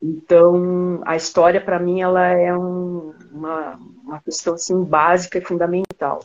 [0.00, 6.24] Então, a história, para mim, ela é um, uma, uma questão assim, básica e fundamental.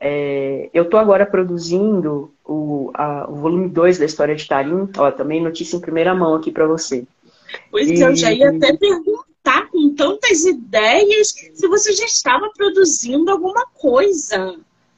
[0.00, 5.10] É, eu estou agora produzindo o, a, o volume 2 da história de Tarim, ó,
[5.10, 7.06] também notícia em primeira mão aqui para você.
[7.70, 8.00] Pois e...
[8.00, 14.56] eu já ia até perguntar, com tantas ideias, se você já estava produzindo alguma coisa.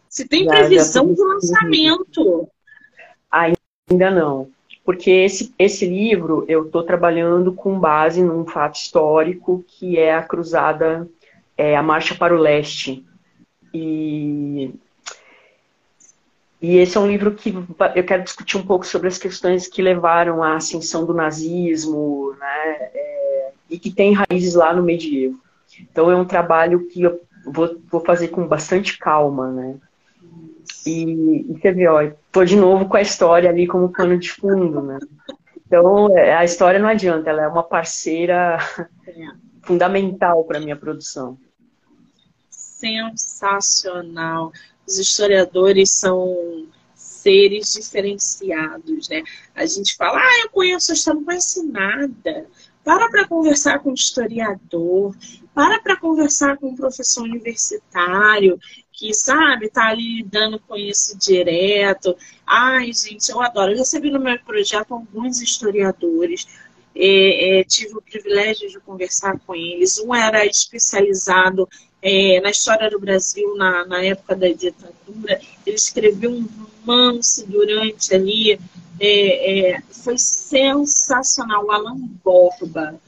[0.08, 2.48] Se tem já, previsão já de lançamento.
[3.30, 4.55] Ainda não
[4.86, 10.22] porque esse, esse livro eu estou trabalhando com base num fato histórico que é a
[10.22, 11.08] cruzada,
[11.58, 13.04] é, a Marcha para o Leste.
[13.74, 14.72] E,
[16.62, 17.52] e esse é um livro que
[17.96, 22.90] eu quero discutir um pouco sobre as questões que levaram à ascensão do nazismo, né,
[22.94, 25.40] é, e que tem raízes lá no medievo.
[25.80, 29.74] Então é um trabalho que eu vou, vou fazer com bastante calma, né?
[30.86, 34.32] E, e você vê, ó, tô de novo com a história ali como pano de
[34.32, 34.98] fundo, né?
[35.66, 38.58] Então, é, a história não adianta, ela é uma parceira
[39.06, 39.12] é.
[39.62, 41.36] fundamental para minha produção.
[42.48, 44.52] Sensacional.
[44.86, 49.24] Os historiadores são seres diferenciados, né?
[49.54, 52.46] A gente fala, ah, eu conheço a história, não conhece nada.
[52.84, 55.12] Para para conversar com um historiador,
[55.52, 58.56] para para conversar com um professor universitário
[58.96, 62.16] que, sabe, tá ali lidando com isso direto.
[62.46, 63.72] Ai, gente, eu adoro.
[63.72, 66.46] Eu recebi no meu projeto alguns historiadores.
[66.94, 69.98] É, é, tive o privilégio de conversar com eles.
[69.98, 71.68] Um era especializado
[72.00, 75.40] é, na história do Brasil na, na época da ditadura.
[75.66, 76.48] Ele escreveu um
[76.86, 78.58] romance durante ali.
[78.98, 81.70] É, é, foi sensacional.
[81.70, 82.98] Alan Borba.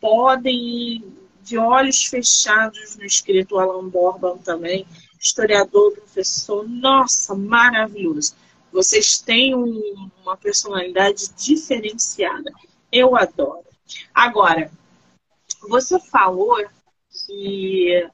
[0.00, 1.04] Podem ir
[1.44, 4.84] de olhos fechados no escrito Alan Borba também
[5.26, 8.34] historiador, professor, nossa, maravilhoso.
[8.72, 12.52] Vocês têm um, uma personalidade diferenciada.
[12.90, 13.64] Eu adoro.
[14.14, 14.70] Agora,
[15.68, 16.64] você falou
[17.26, 18.08] que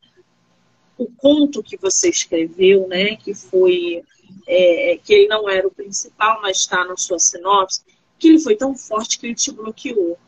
[0.96, 4.02] o conto que você escreveu, né, que foi
[4.46, 7.82] é, que ele não era o principal, mas está na sua sinopse,
[8.18, 10.18] que ele foi tão forte que ele te bloqueou.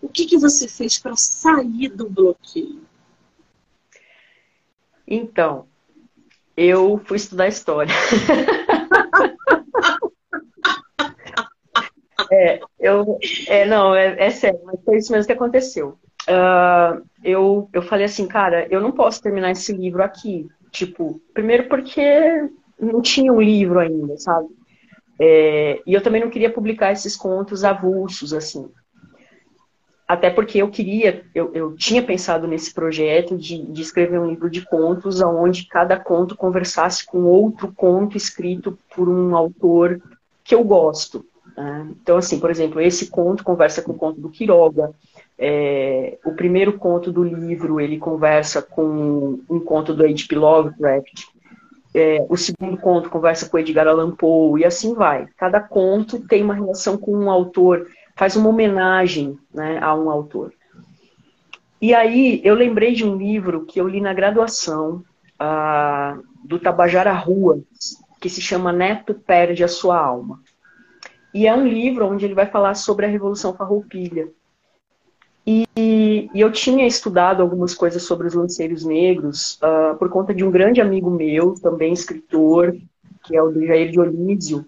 [0.00, 2.88] O que, que você fez para sair do bloqueio?
[5.10, 5.66] Então,
[6.56, 7.92] eu fui estudar história.
[12.30, 15.98] é, eu, é, não, é, é sério, mas foi isso mesmo que aconteceu.
[16.28, 20.46] Uh, eu, eu falei assim, cara, eu não posso terminar esse livro aqui.
[20.70, 22.02] Tipo, primeiro porque
[22.78, 24.48] não tinha um livro ainda, sabe?
[25.18, 28.70] É, e eu também não queria publicar esses contos avulsos, assim.
[30.08, 34.48] Até porque eu queria, eu, eu tinha pensado nesse projeto de, de escrever um livro
[34.48, 40.00] de contos onde cada conto conversasse com outro conto escrito por um autor
[40.42, 41.26] que eu gosto.
[41.54, 41.88] Né?
[42.00, 44.92] Então, assim, por exemplo, esse conto conversa com o conto do Quiroga.
[45.38, 50.34] É, o primeiro conto do livro ele conversa com um conto do H.P.
[50.34, 51.26] Lovecraft
[51.94, 55.26] é, o segundo conto conversa com Edgar Allan Poe, e assim vai.
[55.36, 57.86] Cada conto tem uma relação com um autor,
[58.18, 60.52] faz uma homenagem né, a um autor.
[61.80, 65.04] E aí eu lembrei de um livro que eu li na graduação,
[65.40, 67.60] uh, do Tabajara Rua,
[68.20, 70.40] que se chama Neto Perde a Sua Alma.
[71.32, 74.28] E é um livro onde ele vai falar sobre a Revolução Farroupilha.
[75.46, 80.42] E, e, eu tinha estudado algumas coisas sobre os lanceiros negros uh, por conta de
[80.42, 82.76] um grande amigo meu, também escritor,
[83.22, 84.66] que é o Jair Dionísio,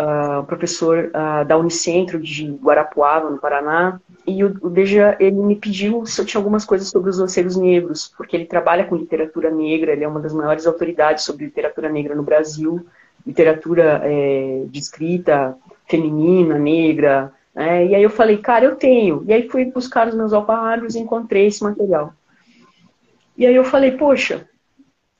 [0.00, 4.00] uh, professor uh, da Unicentro de Guarapuava, no Paraná.
[4.26, 7.56] E o, o Deja, ele me pediu se eu tinha algumas coisas sobre os lanceiros
[7.56, 11.88] negros, porque ele trabalha com literatura negra, ele é uma das maiores autoridades sobre literatura
[11.88, 12.86] negra no Brasil,
[13.26, 19.24] literatura é, de escrita feminina, negra, é, e aí eu falei, cara, eu tenho.
[19.26, 22.14] E aí fui buscar os meus alfarrábios e encontrei esse material.
[23.36, 24.48] E aí eu falei, poxa,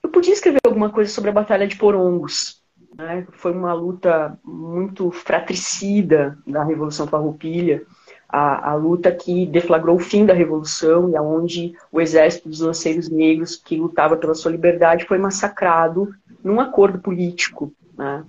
[0.02, 2.59] eu podia escrever alguma coisa sobre a Batalha de Porongos.
[2.96, 3.26] Né?
[3.32, 7.82] Foi uma luta muito fratricida da Revolução Farroupilha.
[8.28, 13.08] A, a, luta que deflagrou o fim da Revolução e aonde o exército dos lanceiros
[13.08, 17.72] negros que lutava pela sua liberdade foi massacrado num acordo político.
[17.98, 18.24] Né?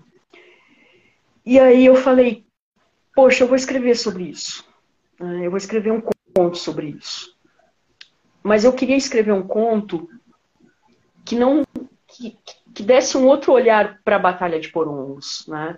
[1.45, 2.43] E aí eu falei,
[3.15, 4.65] poxa, eu vou escrever sobre isso.
[5.19, 5.45] Né?
[5.45, 6.02] Eu vou escrever um
[6.34, 7.36] conto sobre isso.
[8.43, 10.10] Mas eu queria escrever um conto
[11.24, 11.63] que não
[12.12, 12.38] que,
[12.74, 15.78] que desse um outro olhar para a batalha de Porongos, né?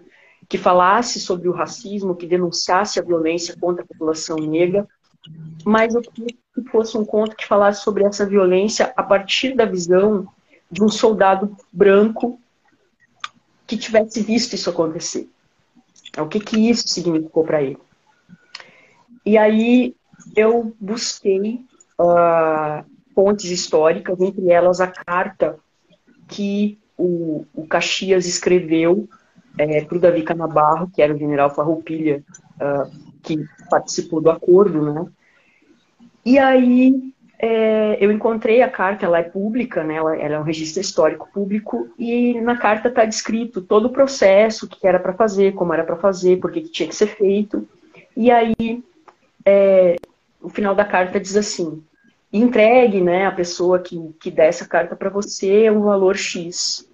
[0.50, 4.88] que falasse sobre o racismo, que denunciasse a violência contra a população negra,
[5.65, 9.65] mas eu queria que fosse um conto que falasse sobre essa violência a partir da
[9.65, 10.28] visão
[10.69, 12.39] de um soldado branco
[13.65, 15.30] que tivesse visto isso acontecer.
[16.17, 17.80] O que, que isso significou para ele?
[19.26, 19.96] E aí
[20.36, 21.65] eu busquei
[22.00, 25.58] uh, fontes históricas, entre elas a carta
[26.34, 29.08] que o, o Caxias escreveu
[29.56, 32.24] é, para o Davi Canabarro, que era o general Farroupilha,
[32.56, 32.91] uh,
[33.22, 33.38] que
[33.69, 35.06] participou do acordo, né?
[36.26, 39.96] E aí é, eu encontrei a carta, ela é pública, né?
[39.96, 44.65] Ela, ela é um registro histórico público e na carta está descrito todo o processo,
[44.65, 47.67] o que era para fazer, como era para fazer, por que tinha que ser feito.
[48.17, 48.84] E aí,
[49.46, 49.98] é,
[50.41, 51.84] o final da carta diz assim:
[52.34, 56.89] entregue, né, a pessoa que, que der essa carta para você um valor X.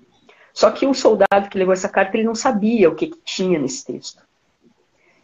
[0.54, 3.58] Só que o soldado que levou essa carta, ele não sabia o que, que tinha
[3.58, 4.22] nesse texto.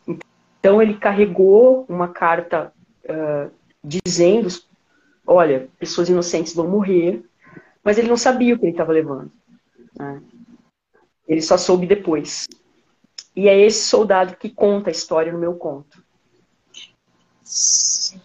[0.08, 2.71] Então ele carregou uma carta
[3.04, 3.51] uh,
[3.84, 4.47] dizendo
[5.25, 7.23] olha, pessoas inocentes vão morrer,
[7.84, 9.32] mas ele não sabia o que ele estava levando.
[9.97, 10.21] Né?
[11.28, 12.47] Ele só soube depois.
[13.36, 16.04] E é esse soldado que conta a história no meu conto.
[17.43, 18.21] Sim,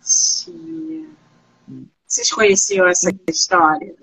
[0.00, 0.91] sim.
[2.12, 3.96] Vocês conheciam essa história?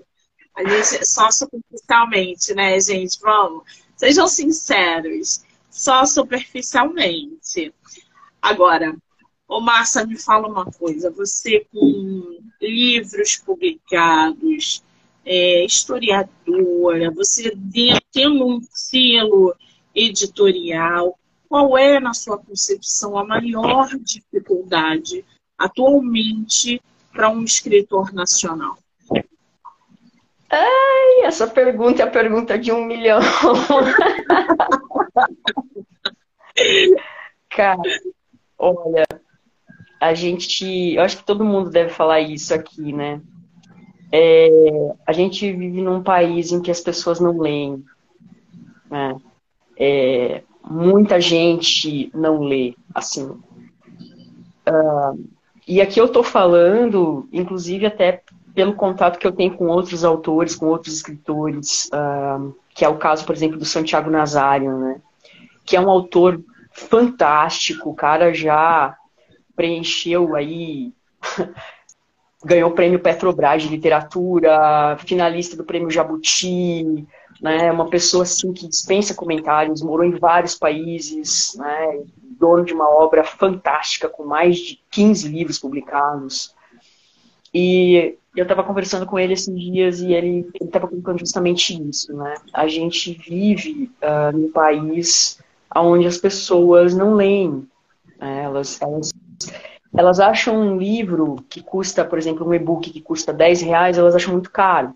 [0.56, 3.16] A gente, só superficialmente, né, gente?
[3.20, 3.62] Vamos,
[3.96, 5.44] sejam sinceros.
[5.70, 7.72] Só superficialmente.
[8.42, 8.96] Agora,
[9.46, 11.08] Ô, Márcia, me fala uma coisa.
[11.12, 14.82] Você com livros publicados,
[15.24, 17.56] é, historiadora, você
[18.12, 19.54] tendo um selo
[19.94, 21.16] editorial,
[21.48, 25.24] qual é, na sua concepção, a maior dificuldade
[25.56, 26.80] atualmente
[27.12, 28.78] para um escritor nacional?
[30.50, 33.20] Ai, essa pergunta é a pergunta de um milhão.
[37.48, 37.80] Cara,
[38.58, 39.06] olha,
[40.00, 43.20] a gente, eu acho que todo mundo deve falar isso aqui, né?
[44.12, 44.48] É,
[45.06, 47.84] a gente vive num país em que as pessoas não leem.
[48.90, 49.16] Né?
[49.76, 53.40] É, muita gente não lê, assim.
[54.68, 55.28] Uh,
[55.70, 60.56] e aqui eu estou falando, inclusive até pelo contato que eu tenho com outros autores,
[60.56, 65.00] com outros escritores, uh, que é o caso, por exemplo, do Santiago Nazário, né?
[65.64, 66.42] Que é um autor
[66.72, 68.96] fantástico, o cara já
[69.54, 70.92] preencheu aí
[72.44, 77.06] ganhou o prêmio Petrobras de literatura, finalista do prêmio Jabuti,
[77.40, 77.70] né?
[77.70, 82.00] Uma pessoa assim que dispensa comentários, morou em vários países, né?
[82.40, 86.54] Dono de uma obra fantástica com mais de 15 livros publicados.
[87.52, 92.34] E eu estava conversando com ele esses dias e ele estava colocando justamente isso, né?
[92.54, 95.38] A gente vive uh, num país
[95.76, 97.68] onde as pessoas não leem,
[98.18, 98.44] né?
[98.44, 99.12] elas, elas
[99.96, 104.14] elas acham um livro que custa, por exemplo, um e-book que custa 10 reais, elas
[104.14, 104.94] acham muito caro.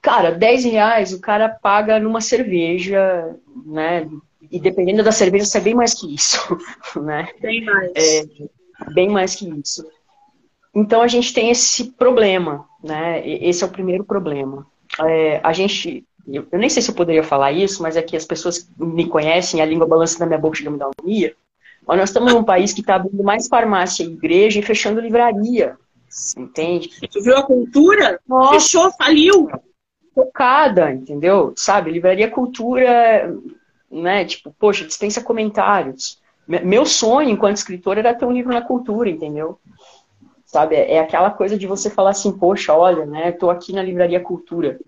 [0.00, 4.08] Cara, 10 reais o cara paga numa cerveja, né?
[4.50, 6.38] E dependendo da cerveja, é bem mais que isso,
[7.00, 7.28] né?
[7.40, 7.92] Bem mais.
[7.94, 8.24] É,
[8.92, 9.86] bem mais que isso.
[10.74, 13.26] Então a gente tem esse problema, né?
[13.26, 14.66] Esse é o primeiro problema.
[15.00, 18.16] É, a gente, eu, eu, nem sei se eu poderia falar isso, mas é que
[18.16, 21.34] as pessoas me conhecem, a língua balança na minha boca chega a me dar agonia.
[21.86, 25.76] Mas nós estamos num país que está abrindo mais farmácia e igreja e fechando livraria.
[26.36, 26.90] Entende?
[27.10, 28.20] Tu viu a cultura?
[28.26, 28.54] Nossa.
[28.54, 29.48] Fechou, faliu.
[30.14, 31.52] Tocada, entendeu?
[31.56, 33.34] Sabe, livraria cultura,
[33.90, 34.24] né?
[34.24, 36.20] Tipo, poxa, dispensa comentários.
[36.46, 39.58] Meu sonho enquanto escritor era ter um livro na cultura, entendeu?
[40.44, 44.20] Sabe, é aquela coisa de você falar assim, poxa, olha, né, tô aqui na livraria
[44.20, 44.78] cultura.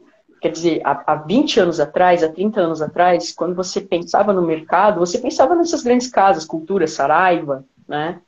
[0.40, 4.40] Quer dizer, há, há 20 anos atrás, há 30 anos atrás, quando você pensava no
[4.40, 8.20] mercado, você pensava nessas grandes casas, Cultura, Saraiva, né?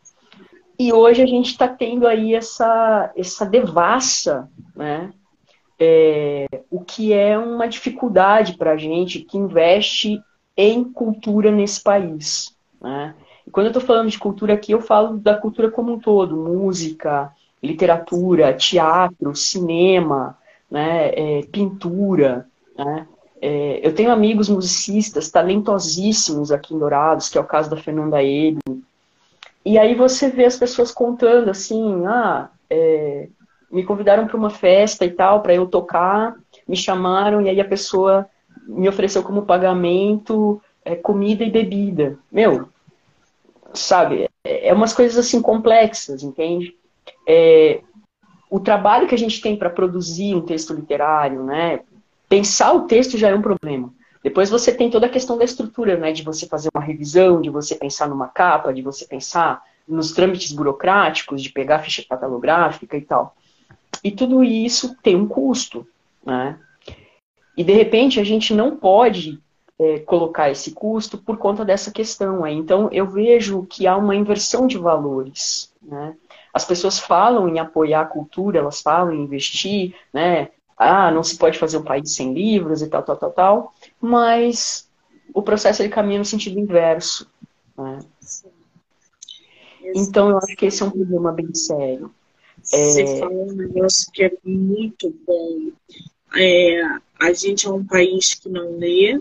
[0.77, 5.13] E hoje a gente está tendo aí essa, essa devassa, né?
[5.79, 10.21] É, o que é uma dificuldade para a gente que investe
[10.69, 12.55] em cultura nesse país.
[12.81, 13.15] Né?
[13.47, 16.37] E quando eu estou falando de cultura aqui, eu falo da cultura como um todo:
[16.37, 17.33] música,
[17.63, 20.37] literatura, teatro, cinema,
[20.71, 22.47] né, é, pintura.
[22.77, 23.07] Né?
[23.43, 28.23] É, eu tenho amigos musicistas talentosíssimos aqui em Dourados, que é o caso da Fernanda
[28.23, 28.61] Ele.
[29.65, 33.29] E aí você vê as pessoas contando assim, ah, é,
[33.71, 36.35] me convidaram para uma festa e tal, para eu tocar,
[36.67, 38.27] me chamaram e aí a pessoa
[38.71, 42.19] me ofereceu como pagamento é, comida e bebida.
[42.31, 42.69] Meu,
[43.75, 46.75] sabe, é, é umas coisas assim complexas, entende?
[47.27, 47.81] É,
[48.49, 51.81] o trabalho que a gente tem para produzir um texto literário, né?
[52.29, 53.93] Pensar o texto já é um problema.
[54.23, 56.13] Depois você tem toda a questão da estrutura, né?
[56.13, 60.53] De você fazer uma revisão, de você pensar numa capa, de você pensar nos trâmites
[60.53, 63.35] burocráticos, de pegar a ficha catalográfica e tal.
[64.05, 65.87] E tudo isso tem um custo,
[66.25, 66.59] né?
[67.57, 69.41] E de repente a gente não pode
[69.79, 72.45] é, colocar esse custo por conta dessa questão.
[72.45, 72.55] Aí.
[72.55, 76.15] Então eu vejo que há uma inversão de valores, né?
[76.53, 80.49] As pessoas falam em apoiar a cultura, elas falam em investir, né?
[80.77, 83.75] Ah, não se pode fazer um país sem livros e tal, tal, tal, tal.
[84.01, 84.89] Mas
[85.33, 87.31] o processo ele caminha no sentido inverso.
[87.77, 88.01] Né?
[89.95, 92.13] Então eu acho que esse é um problema bem sério.
[92.63, 93.19] Você é...
[93.19, 95.71] falou um negócio que é muito bom.
[96.37, 96.83] É,
[97.21, 99.21] a gente é um país que não lê.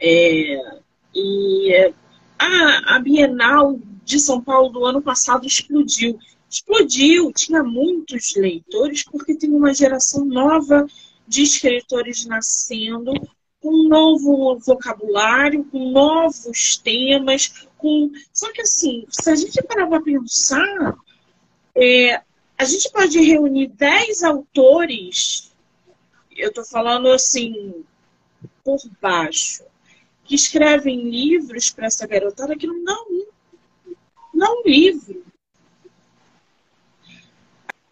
[0.00, 0.80] É,
[1.14, 1.92] e
[2.38, 6.18] a, a Bienal de São Paulo do ano passado explodiu
[6.54, 10.86] explodiu, tinha muitos leitores, porque tem uma geração nova
[11.26, 13.12] de escritores nascendo,
[13.60, 18.10] com um novo vocabulário, com novos temas, com.
[18.32, 20.94] Só que assim, se a gente parar para pensar,
[21.74, 22.20] é,
[22.56, 25.50] a gente pode reunir 10 autores,
[26.36, 27.84] eu estou falando assim,
[28.62, 29.64] por baixo,
[30.24, 33.26] que escrevem livros para essa garotada que não dão um,
[34.32, 35.24] não um livro.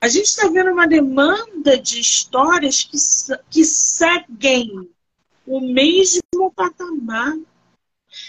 [0.01, 2.97] A gente está vendo uma demanda de histórias que,
[3.49, 4.91] que seguem
[5.47, 7.39] o mesmo patamar.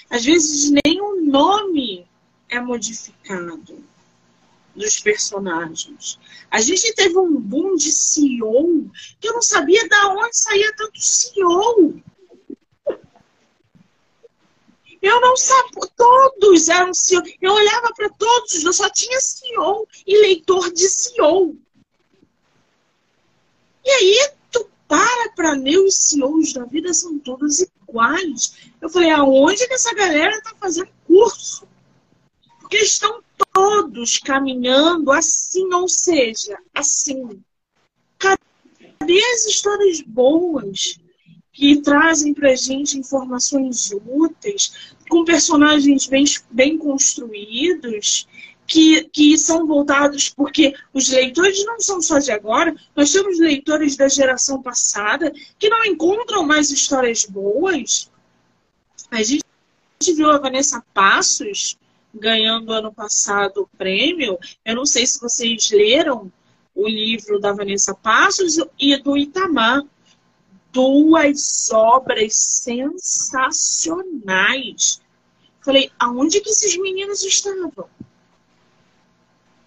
[0.10, 2.06] Às vezes nem o nome
[2.48, 3.84] é modificado
[4.76, 6.20] dos personagens.
[6.50, 11.00] A gente teve um boom de CEO que eu não sabia de onde saía tanto
[11.00, 12.02] CEO.
[15.02, 17.24] Eu não sabia, todos eram CEO.
[17.42, 21.56] Eu olhava para todos, eu só tinha CEO e leitor de CEO.
[23.86, 28.72] E aí tu para para ler os CEOs da vida são todos iguais.
[28.80, 31.68] Eu falei, aonde que essa galera está fazendo curso?
[32.62, 33.22] Porque estão
[33.52, 37.42] todos caminhando assim, ou seja, assim.
[38.18, 41.00] Cadê as histórias boas
[41.52, 48.28] que trazem pra gente informações úteis, com personagens bem, bem construídos
[48.66, 53.96] que, que são voltados, porque os leitores não são só de agora, nós temos leitores
[53.96, 58.10] da geração passada que não encontram mais histórias boas.
[59.12, 59.44] A gente
[60.16, 61.78] viu a Vanessa Passos
[62.14, 64.38] ganhando ano passado o prêmio.
[64.64, 66.32] Eu não sei se vocês leram
[66.76, 69.82] o livro da Vanessa Passos e do Itamar.
[70.72, 75.02] Duas obras sensacionais.
[75.62, 77.90] Falei, aonde que esses meninos estavam?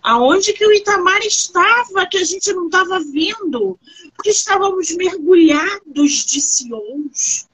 [0.03, 3.77] Aonde que o Itamar estava, que a gente não estava vendo?
[4.15, 7.49] Porque estávamos mergulhados de CEOs,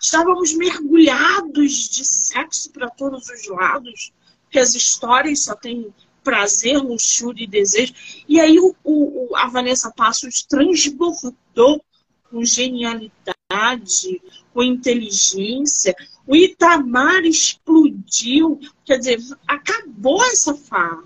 [0.00, 4.12] estávamos mergulhados de sexo para todos os lados,
[4.54, 5.92] as histórias só têm
[6.22, 7.94] prazer, luxúria e desejo.
[8.28, 11.84] E aí o, o, a Vanessa Passos transbordou
[12.30, 14.20] com genialidade,
[14.52, 15.94] com inteligência.
[16.26, 21.04] O Itamar explodiu, quer dizer, acabou essa farra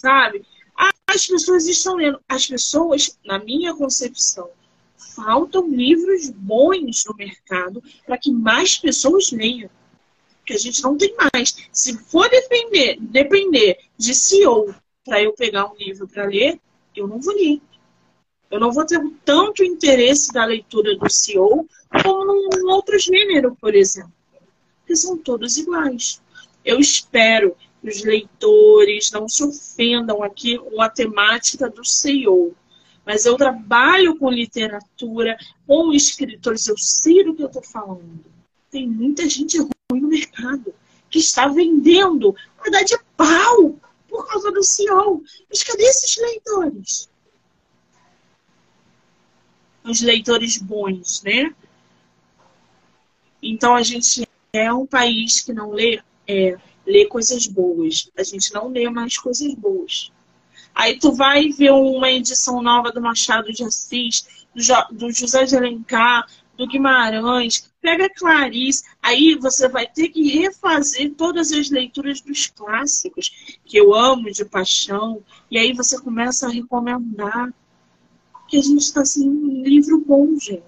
[0.00, 0.44] sabe?
[1.06, 2.20] As pessoas estão lendo.
[2.28, 4.48] As pessoas, na minha concepção,
[5.14, 9.70] faltam livros bons no mercado para que mais pessoas leiam.
[10.50, 11.54] Que a gente não tem mais.
[11.70, 14.74] Se for depender, depender de CEO
[15.04, 16.58] para eu pegar um livro para ler,
[16.96, 17.60] eu não vou ler.
[18.50, 21.68] Eu não vou ter tanto interesse da leitura do CEO
[22.02, 24.12] como num outro gênero, por exemplo.
[24.80, 26.20] Porque são todos iguais.
[26.64, 32.56] Eu espero os leitores não se ofendam aqui com a temática do CEO.
[33.06, 38.39] Mas eu trabalho com literatura, com escritores, eu sei do que eu estou falando.
[38.70, 40.74] Tem muita gente ruim no mercado
[41.10, 45.22] que está vendendo a dar de pau por causa do CEO.
[45.48, 47.10] Mas cadê esses leitores?
[49.82, 51.54] Os leitores bons, né?
[53.42, 56.00] Então a gente é um país que não lê?
[56.28, 56.56] É
[56.86, 58.10] ler coisas boas.
[58.16, 60.12] A gente não lê mais coisas boas.
[60.74, 65.44] Aí tu vai ver uma edição nova do Machado de Assis, do, jo do José
[65.44, 66.26] de Alencar,
[66.60, 73.56] do Guimarães, pega Clarice, aí você vai ter que refazer todas as leituras dos clássicos,
[73.64, 77.52] que eu amo de paixão, e aí você começa a recomendar.
[78.46, 80.62] Que a gente está assim, um livro bom, gente.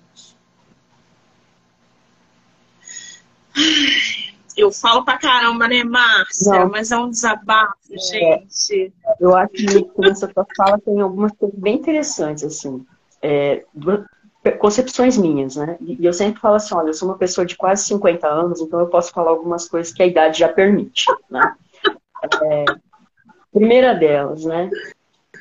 [4.56, 6.60] Eu falo pra caramba, né, Márcia?
[6.60, 6.70] Não.
[6.70, 8.92] Mas é um desabafo, é, gente.
[9.20, 12.86] Eu acho que nessa tua fala tem algumas coisas bem interessantes, assim.
[13.20, 13.64] É,
[14.58, 15.76] concepções minhas, né?
[15.80, 18.80] E eu sempre falo assim, olha, eu sou uma pessoa de quase 50 anos, então
[18.80, 21.54] eu posso falar algumas coisas que a idade já permite, né?
[22.44, 22.64] É,
[23.52, 24.68] primeira delas, né?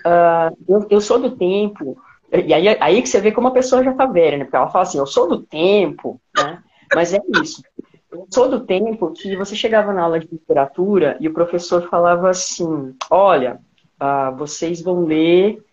[0.06, 1.98] Uh, eu, eu, sou do tempo,
[2.32, 4.44] e aí, aí que você vê como a pessoa já tá velha, né?
[4.44, 6.62] Porque ela fala assim, eu sou do tempo, né?
[6.94, 7.64] Mas é isso.
[8.12, 12.30] Eu sou do tempo que você chegava na aula de literatura e o professor falava
[12.30, 13.60] assim: olha,
[14.02, 15.64] uh, vocês vão ler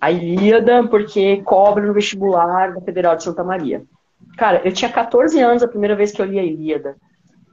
[0.00, 3.82] a Ilíada porque cobra no vestibular da Federal de Santa Maria.
[4.36, 6.96] Cara, eu tinha 14 anos a primeira vez que eu li a Ilíada.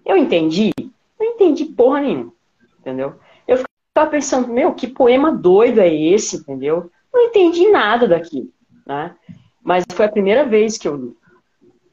[0.06, 0.72] Eu entendi?
[1.20, 2.32] Não entendi porra nenhuma,
[2.80, 3.16] entendeu?
[3.48, 6.92] Eu ficava pensando, meu, que poema doido é esse, entendeu?
[7.14, 8.50] Não entendi nada daquilo,
[8.86, 9.16] né?
[9.64, 11.18] Mas foi a primeira vez que eu li.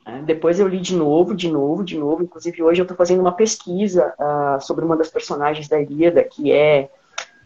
[0.06, 0.22] Né?
[0.26, 2.22] Depois eu li de novo, de novo, de novo.
[2.22, 6.52] Inclusive, hoje eu estou fazendo uma pesquisa uh, sobre uma das personagens da Ilíada, que
[6.52, 6.90] é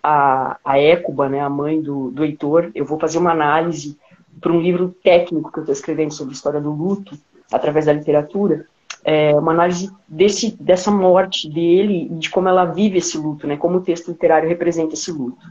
[0.06, 2.70] a, a né, a mãe do, do Heitor.
[2.76, 3.98] Eu vou fazer uma análise
[4.40, 7.18] para um livro técnico que eu estou escrevendo sobre a história do luto,
[7.52, 8.66] através da literatura.
[9.02, 13.56] É uma análise desse, dessa morte dele e de como ela vive esse luto, né,
[13.56, 15.44] como o texto literário representa esse luto.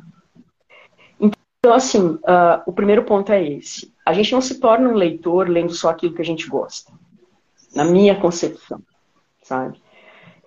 [1.19, 3.93] Então, assim, uh, o primeiro ponto é esse.
[4.05, 6.93] A gente não se torna um leitor lendo só aquilo que a gente gosta.
[7.73, 8.79] Na minha concepção,
[9.43, 9.77] sabe?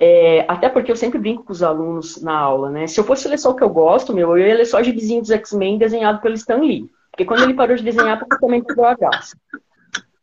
[0.01, 2.87] É, até porque eu sempre brinco com os alunos na aula, né?
[2.87, 4.83] Se eu fosse ler só o que eu gosto, meu, eu ia ler só o
[4.83, 6.89] gibizinho dos X-Men desenhado pelo Stan Lee.
[7.11, 9.37] Porque quando ele parou de desenhar, praticamente perdeu a graça.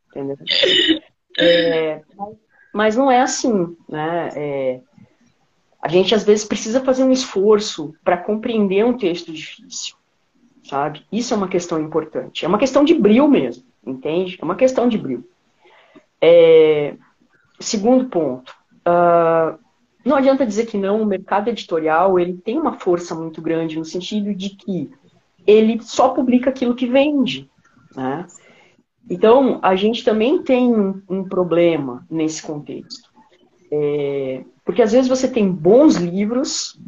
[0.09, 0.37] Entendeu?
[1.37, 2.01] É,
[2.73, 4.29] mas não é assim, né?
[4.33, 4.79] É,
[5.81, 9.97] a gente às vezes precisa fazer um esforço para compreender um texto difícil
[10.65, 11.05] sabe?
[11.11, 12.43] Isso é uma questão importante.
[12.43, 14.37] É uma questão de brilho mesmo, entende?
[14.41, 15.27] É uma questão de brilho.
[16.19, 16.95] É...
[17.59, 18.53] Segundo ponto,
[18.87, 19.57] uh...
[20.05, 23.83] não adianta dizer que não, o mercado editorial ele tem uma força muito grande no
[23.83, 24.91] sentido de que
[25.47, 27.49] ele só publica aquilo que vende,
[27.95, 28.27] né?
[29.09, 33.09] Então, a gente também tem um, problema nesse contexto.
[33.71, 36.79] É, porque às vezes você tem bons livros,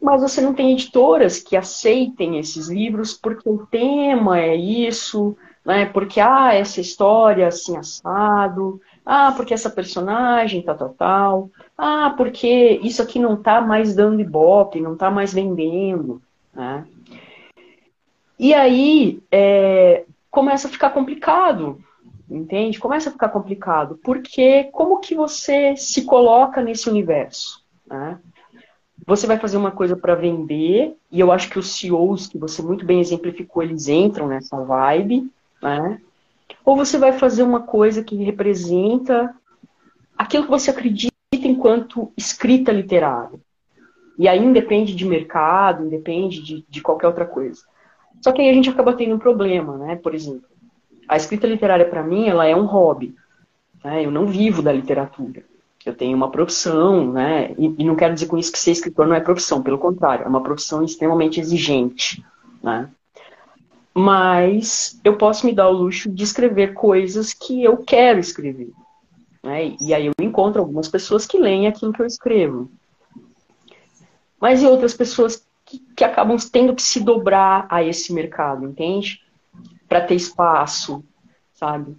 [0.00, 5.86] mas você não tem editoras que aceitem esses livros porque o tema é isso, né?
[5.86, 8.80] Porque ah, essa história assim assado,
[9.12, 14.20] ah, porque essa personagem tal, tal, tal, ah, porque isso aqui não está mais dando
[14.20, 16.22] ibope, não está mais vendendo,
[16.54, 16.86] né?
[18.38, 21.82] E aí é, começa a ficar complicado,
[22.30, 22.78] entende?
[22.78, 28.16] Começa a ficar complicado, porque como que você se coloca nesse universo, né?
[29.04, 32.62] você vai fazer uma coisa para vender, e eu acho que os CEOs, que você
[32.62, 35.28] muito bem exemplificou, eles entram nessa vibe,
[35.60, 36.00] né?
[36.64, 39.34] Ou você vai fazer uma coisa que representa
[40.16, 43.38] aquilo que você acredita enquanto escrita literária.
[44.18, 47.62] E aí independe de mercado, independe de, de qualquer outra coisa.
[48.20, 49.96] Só que aí a gente acaba tendo um problema, né?
[49.96, 50.44] Por exemplo,
[51.08, 53.14] a escrita literária para mim, ela é um hobby.
[53.82, 54.04] Né?
[54.04, 55.42] Eu não vivo da literatura.
[55.84, 57.52] Eu tenho uma profissão, né?
[57.58, 60.24] E, e, não quero dizer com isso que ser escritor não é profissão, pelo contrário,
[60.24, 62.22] é uma profissão extremamente exigente,
[62.62, 62.90] né?
[63.94, 68.70] Mas eu posso me dar o luxo de escrever coisas que eu quero escrever.
[69.42, 69.76] Né?
[69.80, 72.70] E aí eu encontro algumas pessoas que leem aquilo que eu escrevo.
[74.40, 79.20] Mas e outras pessoas que, que acabam tendo que se dobrar a esse mercado, entende?
[79.88, 81.04] Para ter espaço,
[81.52, 81.96] sabe?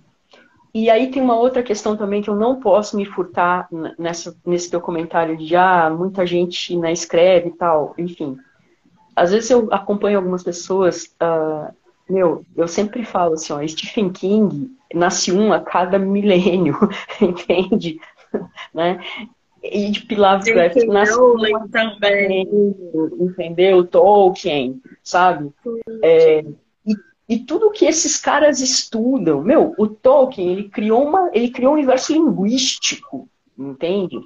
[0.74, 3.68] E aí tem uma outra questão também que eu não posso me furtar
[4.00, 8.38] nessa, nesse teu comentário de ah, muita gente né, escreve e tal, enfim.
[9.14, 11.74] Às vezes eu acompanho algumas pessoas, uh,
[12.12, 16.78] meu, eu sempre falo assim, ó, Stephen King nasce um a cada milênio,
[17.22, 18.00] entende?
[18.74, 19.00] né?
[19.64, 22.48] E de Lovecraft nasce um também,
[23.20, 23.86] entendeu?
[23.86, 25.52] Tolkien, sabe?
[26.04, 26.44] É,
[27.30, 31.76] e tudo que esses caras estudam, meu, o Tolkien, ele criou uma, ele criou um
[31.76, 34.20] universo linguístico, entende?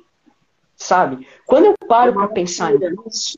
[0.76, 1.28] Sabe?
[1.46, 3.38] Quando eu paro para pensar nisso,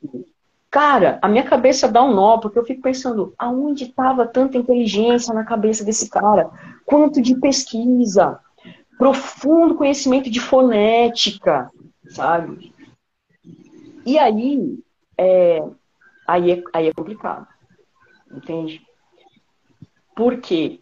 [0.77, 5.33] cara, a minha cabeça dá um nó, porque eu fico pensando, aonde estava tanta inteligência
[5.33, 6.51] na cabeça desse cara?
[6.85, 8.39] Quanto de pesquisa,
[8.95, 11.71] profundo conhecimento de fonética,
[12.09, 12.71] sabe?
[14.05, 14.77] E aí,
[15.17, 15.63] é,
[16.27, 17.47] aí, é, aí é complicado,
[18.31, 18.79] entende?
[20.15, 20.79] Porque,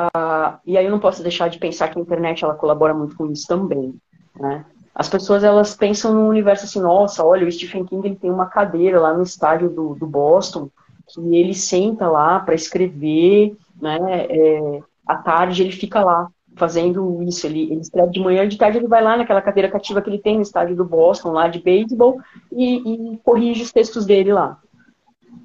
[0.00, 3.16] uh, e aí eu não posso deixar de pensar que a internet ela colabora muito
[3.16, 3.94] com isso também,
[4.34, 4.66] né?
[4.98, 8.46] As pessoas elas pensam no universo assim, nossa, olha, o Stephen King ele tem uma
[8.46, 10.68] cadeira lá no estádio do, do Boston
[11.06, 14.26] que ele senta lá para escrever, né?
[14.28, 17.46] É, à tarde ele fica lá fazendo isso.
[17.46, 20.18] Ele, ele escreve de manhã, de tarde ele vai lá naquela cadeira cativa que ele
[20.18, 22.20] tem no estádio do Boston, lá de beisebol,
[22.50, 24.58] e, e corrige os textos dele lá.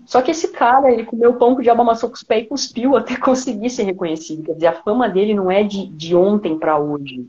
[0.07, 2.47] Só que esse cara, ele comeu pão que o diabo amassou com os pés e
[2.47, 4.43] cuspiu até conseguir ser reconhecido.
[4.43, 7.27] Quer dizer, a fama dele não é de, de ontem para hoje.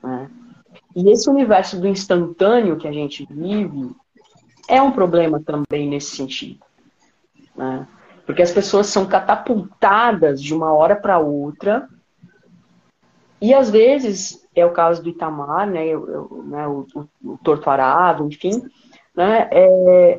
[0.00, 0.30] Né?
[0.96, 3.94] E esse universo do instantâneo que a gente vive
[4.66, 6.60] é um problema também nesse sentido.
[7.54, 7.86] Né?
[8.24, 11.86] Porque as pessoas são catapultadas de uma hora para outra.
[13.42, 17.38] E às vezes, é o caso do Itamar, né, eu, eu, né o, o, o
[17.44, 18.62] Torturado, enfim,
[19.14, 20.18] né, é,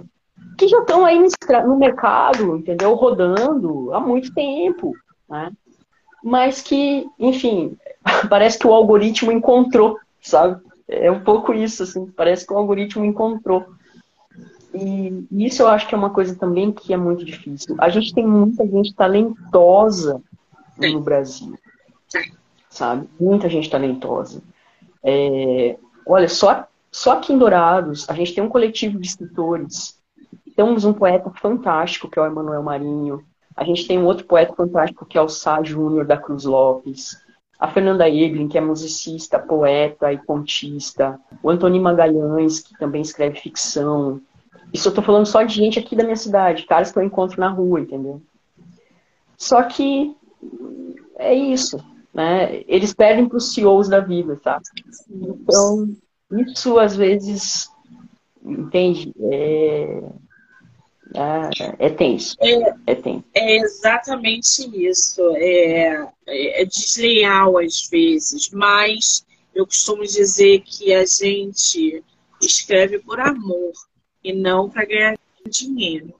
[0.59, 1.19] que já estão aí
[1.65, 2.93] no mercado, entendeu?
[2.93, 4.93] Rodando há muito tempo,
[5.27, 5.51] né?
[6.23, 7.75] Mas que, enfim,
[8.29, 10.66] parece que o algoritmo encontrou, sabe?
[10.87, 13.65] É um pouco isso, assim, parece que o algoritmo encontrou.
[14.73, 17.75] E isso eu acho que é uma coisa também que é muito difícil.
[17.79, 20.21] A gente tem muita gente talentosa
[20.77, 21.57] no Brasil,
[22.69, 23.07] sabe?
[23.19, 24.41] Muita gente talentosa.
[25.03, 29.97] É, olha, só, só aqui em Dourados, a gente tem um coletivo de escritores
[30.57, 33.23] temos um poeta fantástico, que é o Emanuel Marinho.
[33.55, 37.15] A gente tem um outro poeta fantástico, que é o Sá Júnior da Cruz Lopes.
[37.59, 41.19] A Fernanda Eglin, que é musicista, poeta e contista.
[41.41, 44.21] O Antônio Magalhães, que também escreve ficção.
[44.71, 47.39] Isso eu tô falando só de gente aqui da minha cidade, caras que eu encontro
[47.39, 48.21] na rua, entendeu?
[49.37, 50.15] Só que
[51.17, 51.83] é isso,
[52.13, 52.63] né?
[52.67, 54.65] Eles perdem para os CEOs da vida, sabe?
[55.09, 55.95] Então,
[56.31, 57.69] isso às vezes,
[58.43, 59.13] entende?
[59.19, 60.03] É,
[61.17, 62.37] é, é tenso.
[62.39, 63.23] É, é tenso.
[63.33, 65.21] É exatamente isso.
[65.35, 72.03] É, é desleal às vezes, mas eu costumo dizer que a gente
[72.41, 73.73] escreve por amor
[74.23, 75.17] e não para ganhar
[75.49, 76.13] dinheiro.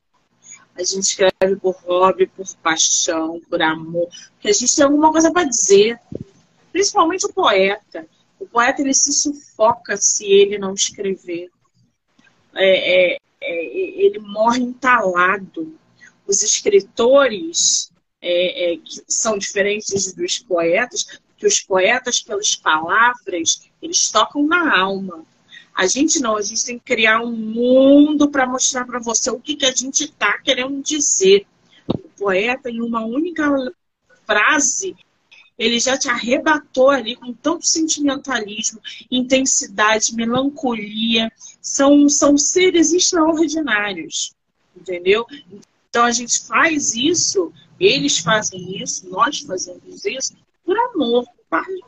[0.75, 5.31] A gente escreve por hobby, por paixão, por amor, porque a gente tem alguma coisa
[5.31, 5.99] para dizer.
[6.71, 8.07] Principalmente o poeta.
[8.39, 11.49] O poeta ele se sufoca se ele não escrever.
[12.53, 15.77] É, é, é, ele morre entalado.
[16.25, 24.09] Os escritores é, é, que são diferentes dos poetas, que os poetas, pelas palavras, eles
[24.09, 25.25] tocam na alma.
[25.73, 29.39] A gente não, a gente tem que criar um mundo para mostrar para você o
[29.39, 31.45] que, que a gente está querendo dizer.
[31.87, 33.47] O poeta, em uma única
[34.25, 34.95] frase,
[35.57, 38.79] ele já te arrebatou ali com tanto sentimentalismo,
[39.09, 41.31] intensidade, melancolia.
[41.61, 44.33] São, são seres extraordinários,
[44.75, 45.25] entendeu?
[45.89, 51.25] Então a gente faz isso, eles fazem isso, nós fazemos isso por amor.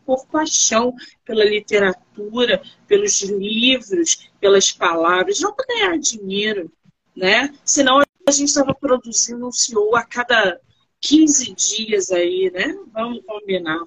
[0.06, 0.96] por paixão
[1.26, 6.72] pela literatura, pelos livros, pelas palavras, não para ganhar dinheiro,
[7.14, 7.54] né?
[7.66, 10.60] Senão a gente estava produzindo um CEO a cada
[11.02, 12.78] 15 dias aí, né?
[12.94, 13.80] Vamos combinar.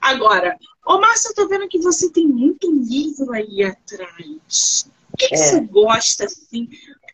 [0.00, 0.56] Agora,
[0.86, 4.90] ô Márcia, eu tô vendo que você tem muito livro aí atrás.
[5.12, 5.38] O que, que é.
[5.38, 6.68] você gosta, assim?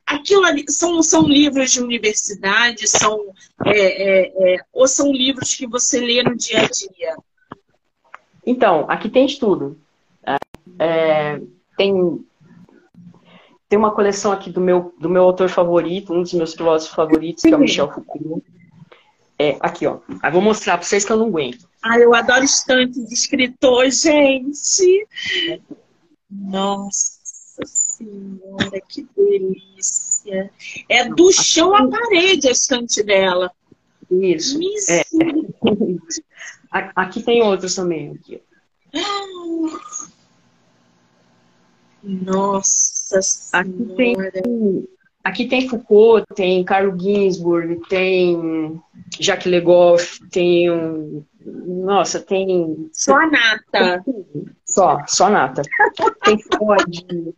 [0.07, 3.33] Aquilo ali, são, são livros de universidade, são,
[3.65, 7.17] é, é, é, ou são livros que você lê no dia a dia?
[8.45, 9.79] Então, aqui tem de tudo.
[10.79, 11.41] É,
[11.77, 12.27] tem,
[13.69, 17.43] tem uma coleção aqui do meu, do meu autor favorito, um dos meus filósofos favoritos,
[17.43, 18.45] que é o Michel Foucault.
[19.39, 19.99] É, aqui, ó.
[20.23, 21.69] Aí vou mostrar para vocês que eu não aguento.
[21.83, 25.07] Ah, eu adoro estantes de escritor, gente.
[26.31, 27.21] Nossa
[27.65, 30.51] senhora, que delícia.
[30.89, 33.51] É do chão à parede a estante dela.
[34.11, 34.59] Isso.
[34.91, 35.05] É.
[36.97, 38.13] Aqui tem outros também.
[38.13, 38.43] Aqui.
[42.03, 43.21] Nossa
[43.53, 44.17] Aqui tem,
[45.25, 48.81] aqui tem Foucault, tem Carlo Ginsburg, tem
[49.19, 50.69] Jacques Legoff, tem
[51.45, 54.05] nossa, tem só a nata.
[54.67, 55.63] Só, só nata.
[56.23, 57.35] tem Freud,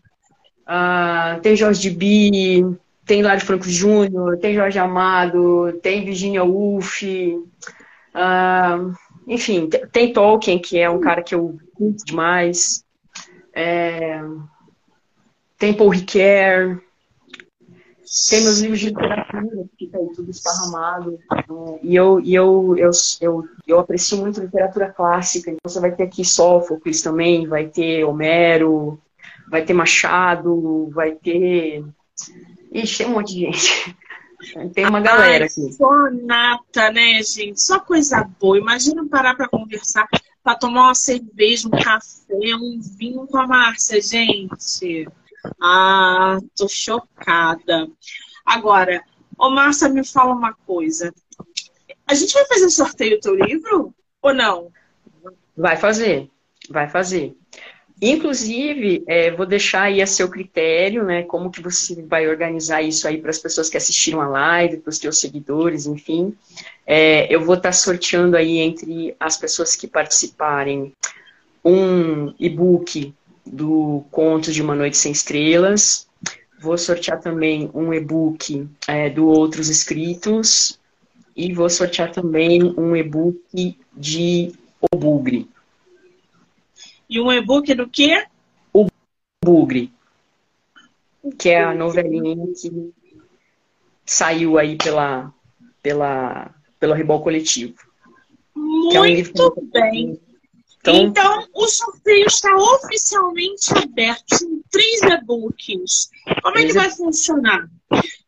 [0.67, 8.93] uh, tem Jorge B, tem Lário Franco Júnior, tem Jorge Amado, tem Virginia Woolf, uh,
[9.27, 12.85] enfim, tem Tolkien, que é um cara que eu curto demais.
[13.53, 14.21] É,
[15.59, 16.81] tem Paul Ricoeur,
[18.31, 21.13] tem meus livros de literatura, que tá aí tudo esparramado.
[21.13, 21.19] Né?
[21.83, 22.91] E eu, e eu, eu,
[23.21, 28.05] eu, eu aprecio muito literatura clássica, então você vai ter aqui Sófocles também, vai ter
[28.05, 29.01] Homero,
[29.51, 31.85] vai ter Machado, vai ter.
[32.73, 33.97] Ixi, tem um monte de gente.
[34.75, 35.73] Tem uma galera aqui.
[35.73, 37.61] Só nata, né, gente?
[37.61, 38.59] Só coisa boa.
[38.59, 40.07] Imagina parar para conversar,
[40.45, 45.09] para tomar uma cerveja, um café, um vinho com a Márcia, gente.
[45.61, 47.89] Ah, tô chocada.
[48.45, 49.03] Agora,
[49.39, 51.13] ô Márcia, me fala uma coisa.
[52.07, 54.71] A gente vai fazer sorteio do teu livro ou não?
[55.57, 56.31] Vai fazer,
[56.69, 57.37] vai fazer.
[58.01, 61.23] Inclusive, é, vou deixar aí a seu critério, né?
[61.23, 64.91] Como que você vai organizar isso aí para as pessoas que assistiram a live, para
[64.91, 66.37] os teus seguidores, enfim.
[66.87, 70.93] É, eu vou estar tá sorteando aí entre as pessoas que participarem
[71.65, 73.15] um e-book
[73.47, 76.07] do Contos de uma Noite Sem Estrelas.
[76.61, 80.79] Vou sortear também um e-book é, do Outros Escritos.
[81.37, 85.49] E vou sortear também um e-book de O Bugre.
[87.09, 88.27] E um e-book do quê?
[88.73, 88.87] O
[89.45, 89.93] Bugre,
[91.39, 92.93] que é a novelinha que
[94.05, 95.33] saiu aí pela,
[95.83, 97.75] pela, pelo Rebol Coletivo.
[98.55, 100.21] Muito é um bem.
[100.87, 106.11] Então, então, o sorteio está oficialmente aberto em três e-books.
[106.43, 107.69] Como é que vai funcionar?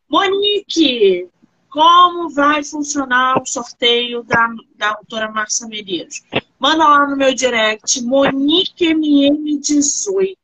[0.09, 1.29] Monique,
[1.69, 6.21] como vai funcionar o sorteio da, da autora Márcia Medeiros?
[6.59, 10.35] Manda lá no meu direct, MoniqueMM18.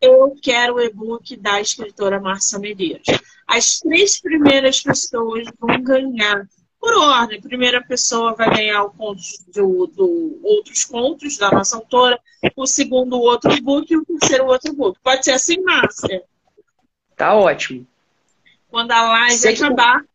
[0.00, 3.06] Eu quero o e-book da escritora Márcia Medeiros.
[3.46, 6.48] As três primeiras pessoas vão ganhar
[6.86, 7.38] por ordem.
[7.38, 9.20] A primeira pessoa vai ganhar o conto
[9.52, 12.18] do, do, outros contos da nossa autora,
[12.54, 14.96] o segundo outro book e o terceiro outro book.
[15.02, 16.22] Pode ser assim, Márcia?
[17.16, 17.84] Tá ótimo.
[18.70, 20.06] Quando a live Sei acabar, que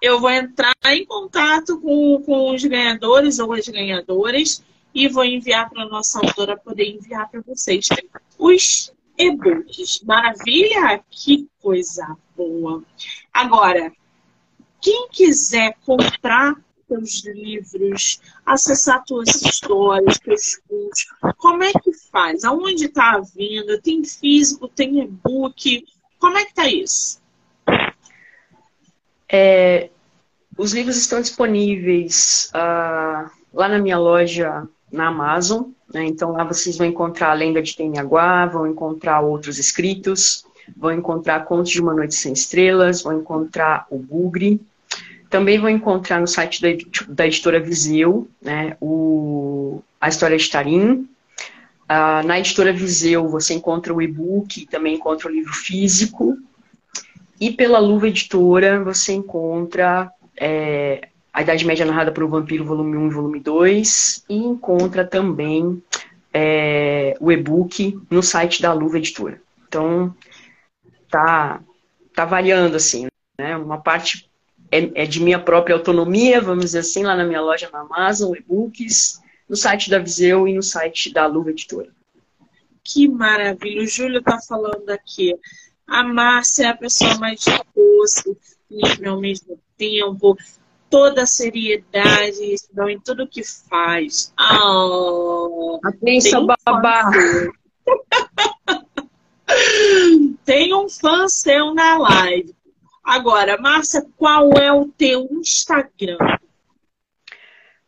[0.00, 4.64] eu vou entrar em contato com, com os ganhadores ou as ganhadoras
[4.94, 7.86] e vou enviar para a nossa autora poder enviar para vocês
[8.38, 10.00] os e-books.
[10.04, 11.02] Maravilha?
[11.10, 12.82] Que coisa boa!
[13.32, 13.92] Agora,
[14.84, 16.54] quem quiser comprar
[16.86, 21.06] teus livros, acessar tuas histórias, teus cursos,
[21.38, 22.44] como é que faz?
[22.44, 23.80] Aonde está a venda?
[23.80, 25.86] Tem físico, tem e-book?
[26.18, 27.18] Como é que está isso?
[29.26, 29.88] É,
[30.58, 35.70] os livros estão disponíveis uh, lá na minha loja na Amazon.
[35.94, 36.04] Né?
[36.04, 40.44] Então lá vocês vão encontrar a Lenda de Teniaguá, vão encontrar outros escritos,
[40.76, 44.60] vão encontrar Contos de uma Noite Sem Estrelas, vão encontrar o Bugre.
[45.34, 46.68] Também vão encontrar no site da,
[47.08, 51.08] da editora Viseu né, o, a história de Tarim.
[51.90, 56.38] Uh, na editora Viseu você encontra o e-book também encontra o livro físico.
[57.40, 62.96] E pela Luva Editora você encontra é, A Idade Média Narrada por um Vampiro, volume
[62.96, 65.82] 1 e volume 2, e encontra também
[66.32, 69.42] é, o e-book no site da Luva Editora.
[69.66, 70.14] Então,
[71.10, 71.60] tá,
[72.14, 73.56] tá variando, assim, né?
[73.56, 74.32] Uma parte
[74.74, 78.34] é, é de minha própria autonomia, vamos dizer assim, lá na minha loja na Amazon,
[78.34, 81.90] e-books, no site da Viseu e no site da Luva Editora.
[82.82, 83.82] Que maravilha.
[83.82, 85.34] O Júlio está falando aqui.
[85.86, 87.44] A Márcia é a pessoa mais
[87.74, 88.36] doce,
[88.68, 90.36] livre ao mesmo tempo,
[90.90, 92.56] toda a seriedade
[92.88, 94.32] em tudo que faz.
[94.38, 97.10] Oh, Atenção, babá!
[100.44, 102.54] Tem um fã seu na live.
[103.04, 106.16] Agora, Márcia, qual é o teu Instagram?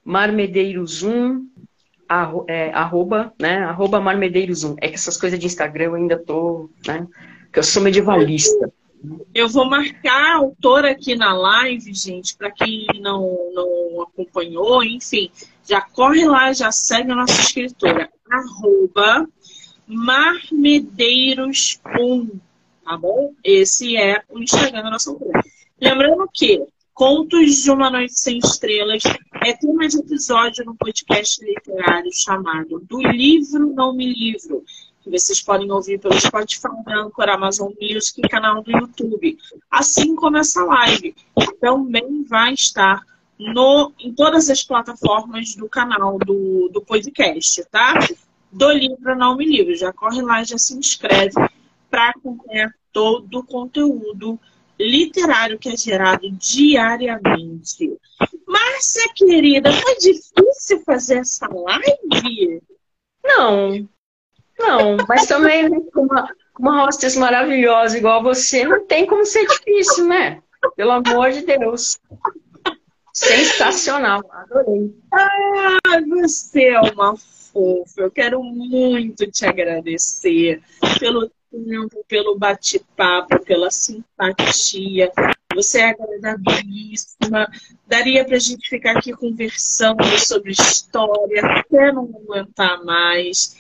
[0.07, 1.41] Marmedeiros1,
[2.09, 3.65] arro, é, arroba, né?
[3.65, 4.77] Arroba Marmedeiros1.
[4.81, 7.07] É que essas coisas de Instagram eu ainda tô, né?
[7.51, 8.71] Que eu sou medievalista.
[9.35, 15.31] Eu vou marcar a autora aqui na live, gente, para quem não, não acompanhou, enfim,
[15.65, 19.27] já corre lá, já segue a nossa escritora, arroba
[19.89, 22.41] marmedeiros1,
[22.87, 23.35] tá bom?
[23.43, 25.43] Esse é o Instagram da nossa autora.
[25.81, 26.65] Lembrando que
[26.95, 29.03] Contos de uma Noite Sem Estrelas
[29.45, 34.65] é tema de episódio no podcast literário chamado Do Livro Não Me Livro,
[35.03, 39.37] que vocês podem ouvir pelo Spotify, Anchor, Amazon Music e canal do YouTube.
[39.71, 41.15] Assim como essa live
[41.61, 43.03] também vai estar
[43.39, 47.99] no, em todas as plataformas do canal do, do podcast, tá?
[48.51, 49.77] Do livro Não Me Livro.
[49.77, 51.35] Já corre lá, já se inscreve
[51.97, 54.39] para acompanhar todo o conteúdo
[54.79, 57.97] literário que é gerado diariamente.
[58.47, 62.63] Márcia, querida, foi difícil fazer essa live?
[63.25, 63.89] Não,
[64.59, 66.31] não, mas também né, com uma,
[66.61, 70.43] uma hostess maravilhosa igual você, não tem como ser difícil, né?
[70.77, 71.99] Pelo amor de Deus.
[73.11, 74.95] Sensacional, adorei.
[75.11, 78.03] Ah, você é uma fofa.
[78.03, 80.63] Eu quero muito te agradecer
[81.01, 81.31] pelo
[81.65, 85.11] tempo, pelo bate-papo, pela simpatia.
[85.55, 87.49] Você é agradabilíssima.
[87.87, 93.57] Daria para a gente ficar aqui conversando sobre história até não aguentar mais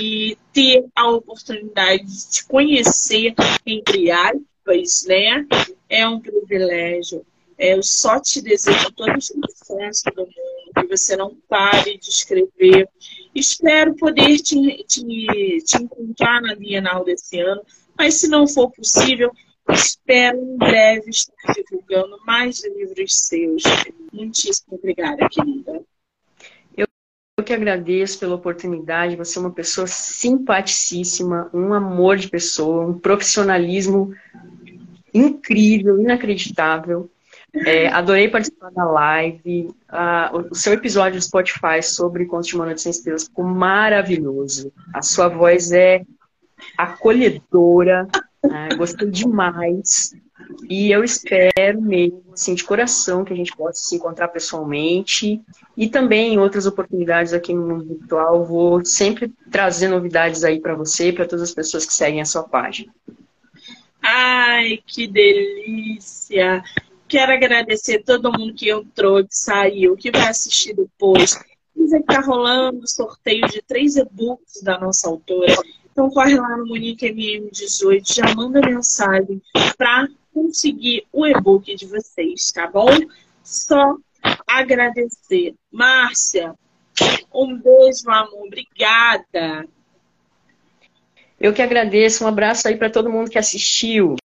[0.00, 3.34] e ter a oportunidade de te conhecer,
[3.66, 5.46] entre aspas, né?
[5.88, 7.26] É um privilégio.
[7.60, 12.08] É, eu só te desejo todo o sucesso do mundo, que você não pare de
[12.08, 12.88] escrever.
[13.34, 17.60] Espero poder te, te, te encontrar na Bienal desse ano,
[17.98, 19.30] mas se não for possível,
[19.68, 23.62] espero em breve estar divulgando mais livros seus.
[24.10, 25.82] Muitíssimo obrigada, querida.
[26.74, 26.86] Eu
[27.44, 29.16] que agradeço pela oportunidade.
[29.16, 34.14] Você é uma pessoa simpaticíssima, um amor de pessoa, um profissionalismo
[35.12, 37.10] incrível, inacreditável.
[37.54, 39.74] É, adorei participar da live.
[39.88, 44.72] Ah, o seu episódio do Spotify sobre Contos de Mano de Sem Estrelas ficou maravilhoso.
[44.94, 46.02] A sua voz é
[46.78, 48.06] acolhedora.
[48.42, 48.68] Né?
[48.76, 50.14] Gostei demais.
[50.68, 55.40] E eu espero mesmo, assim, de coração, que a gente possa se encontrar pessoalmente.
[55.76, 58.44] E também em outras oportunidades aqui no mundo virtual.
[58.44, 62.24] Vou sempre trazer novidades aí para você e para todas as pessoas que seguem a
[62.24, 62.92] sua página.
[64.02, 66.62] Ai, que delícia!
[67.10, 71.36] Quero agradecer todo mundo que entrou, que saiu, que vai assistir depois.
[71.74, 75.52] Dizer que está rolando sorteio de três e-books da nossa autora.
[75.90, 79.42] Então corre lá no Monique MM18, já manda mensagem
[79.76, 82.90] para conseguir o e-book de vocês, tá bom?
[83.42, 83.96] Só
[84.46, 85.56] agradecer.
[85.68, 86.54] Márcia,
[87.34, 88.46] um beijo, amor.
[88.46, 89.66] Obrigada.
[91.40, 92.22] Eu que agradeço.
[92.22, 94.14] Um abraço aí para todo mundo que assistiu.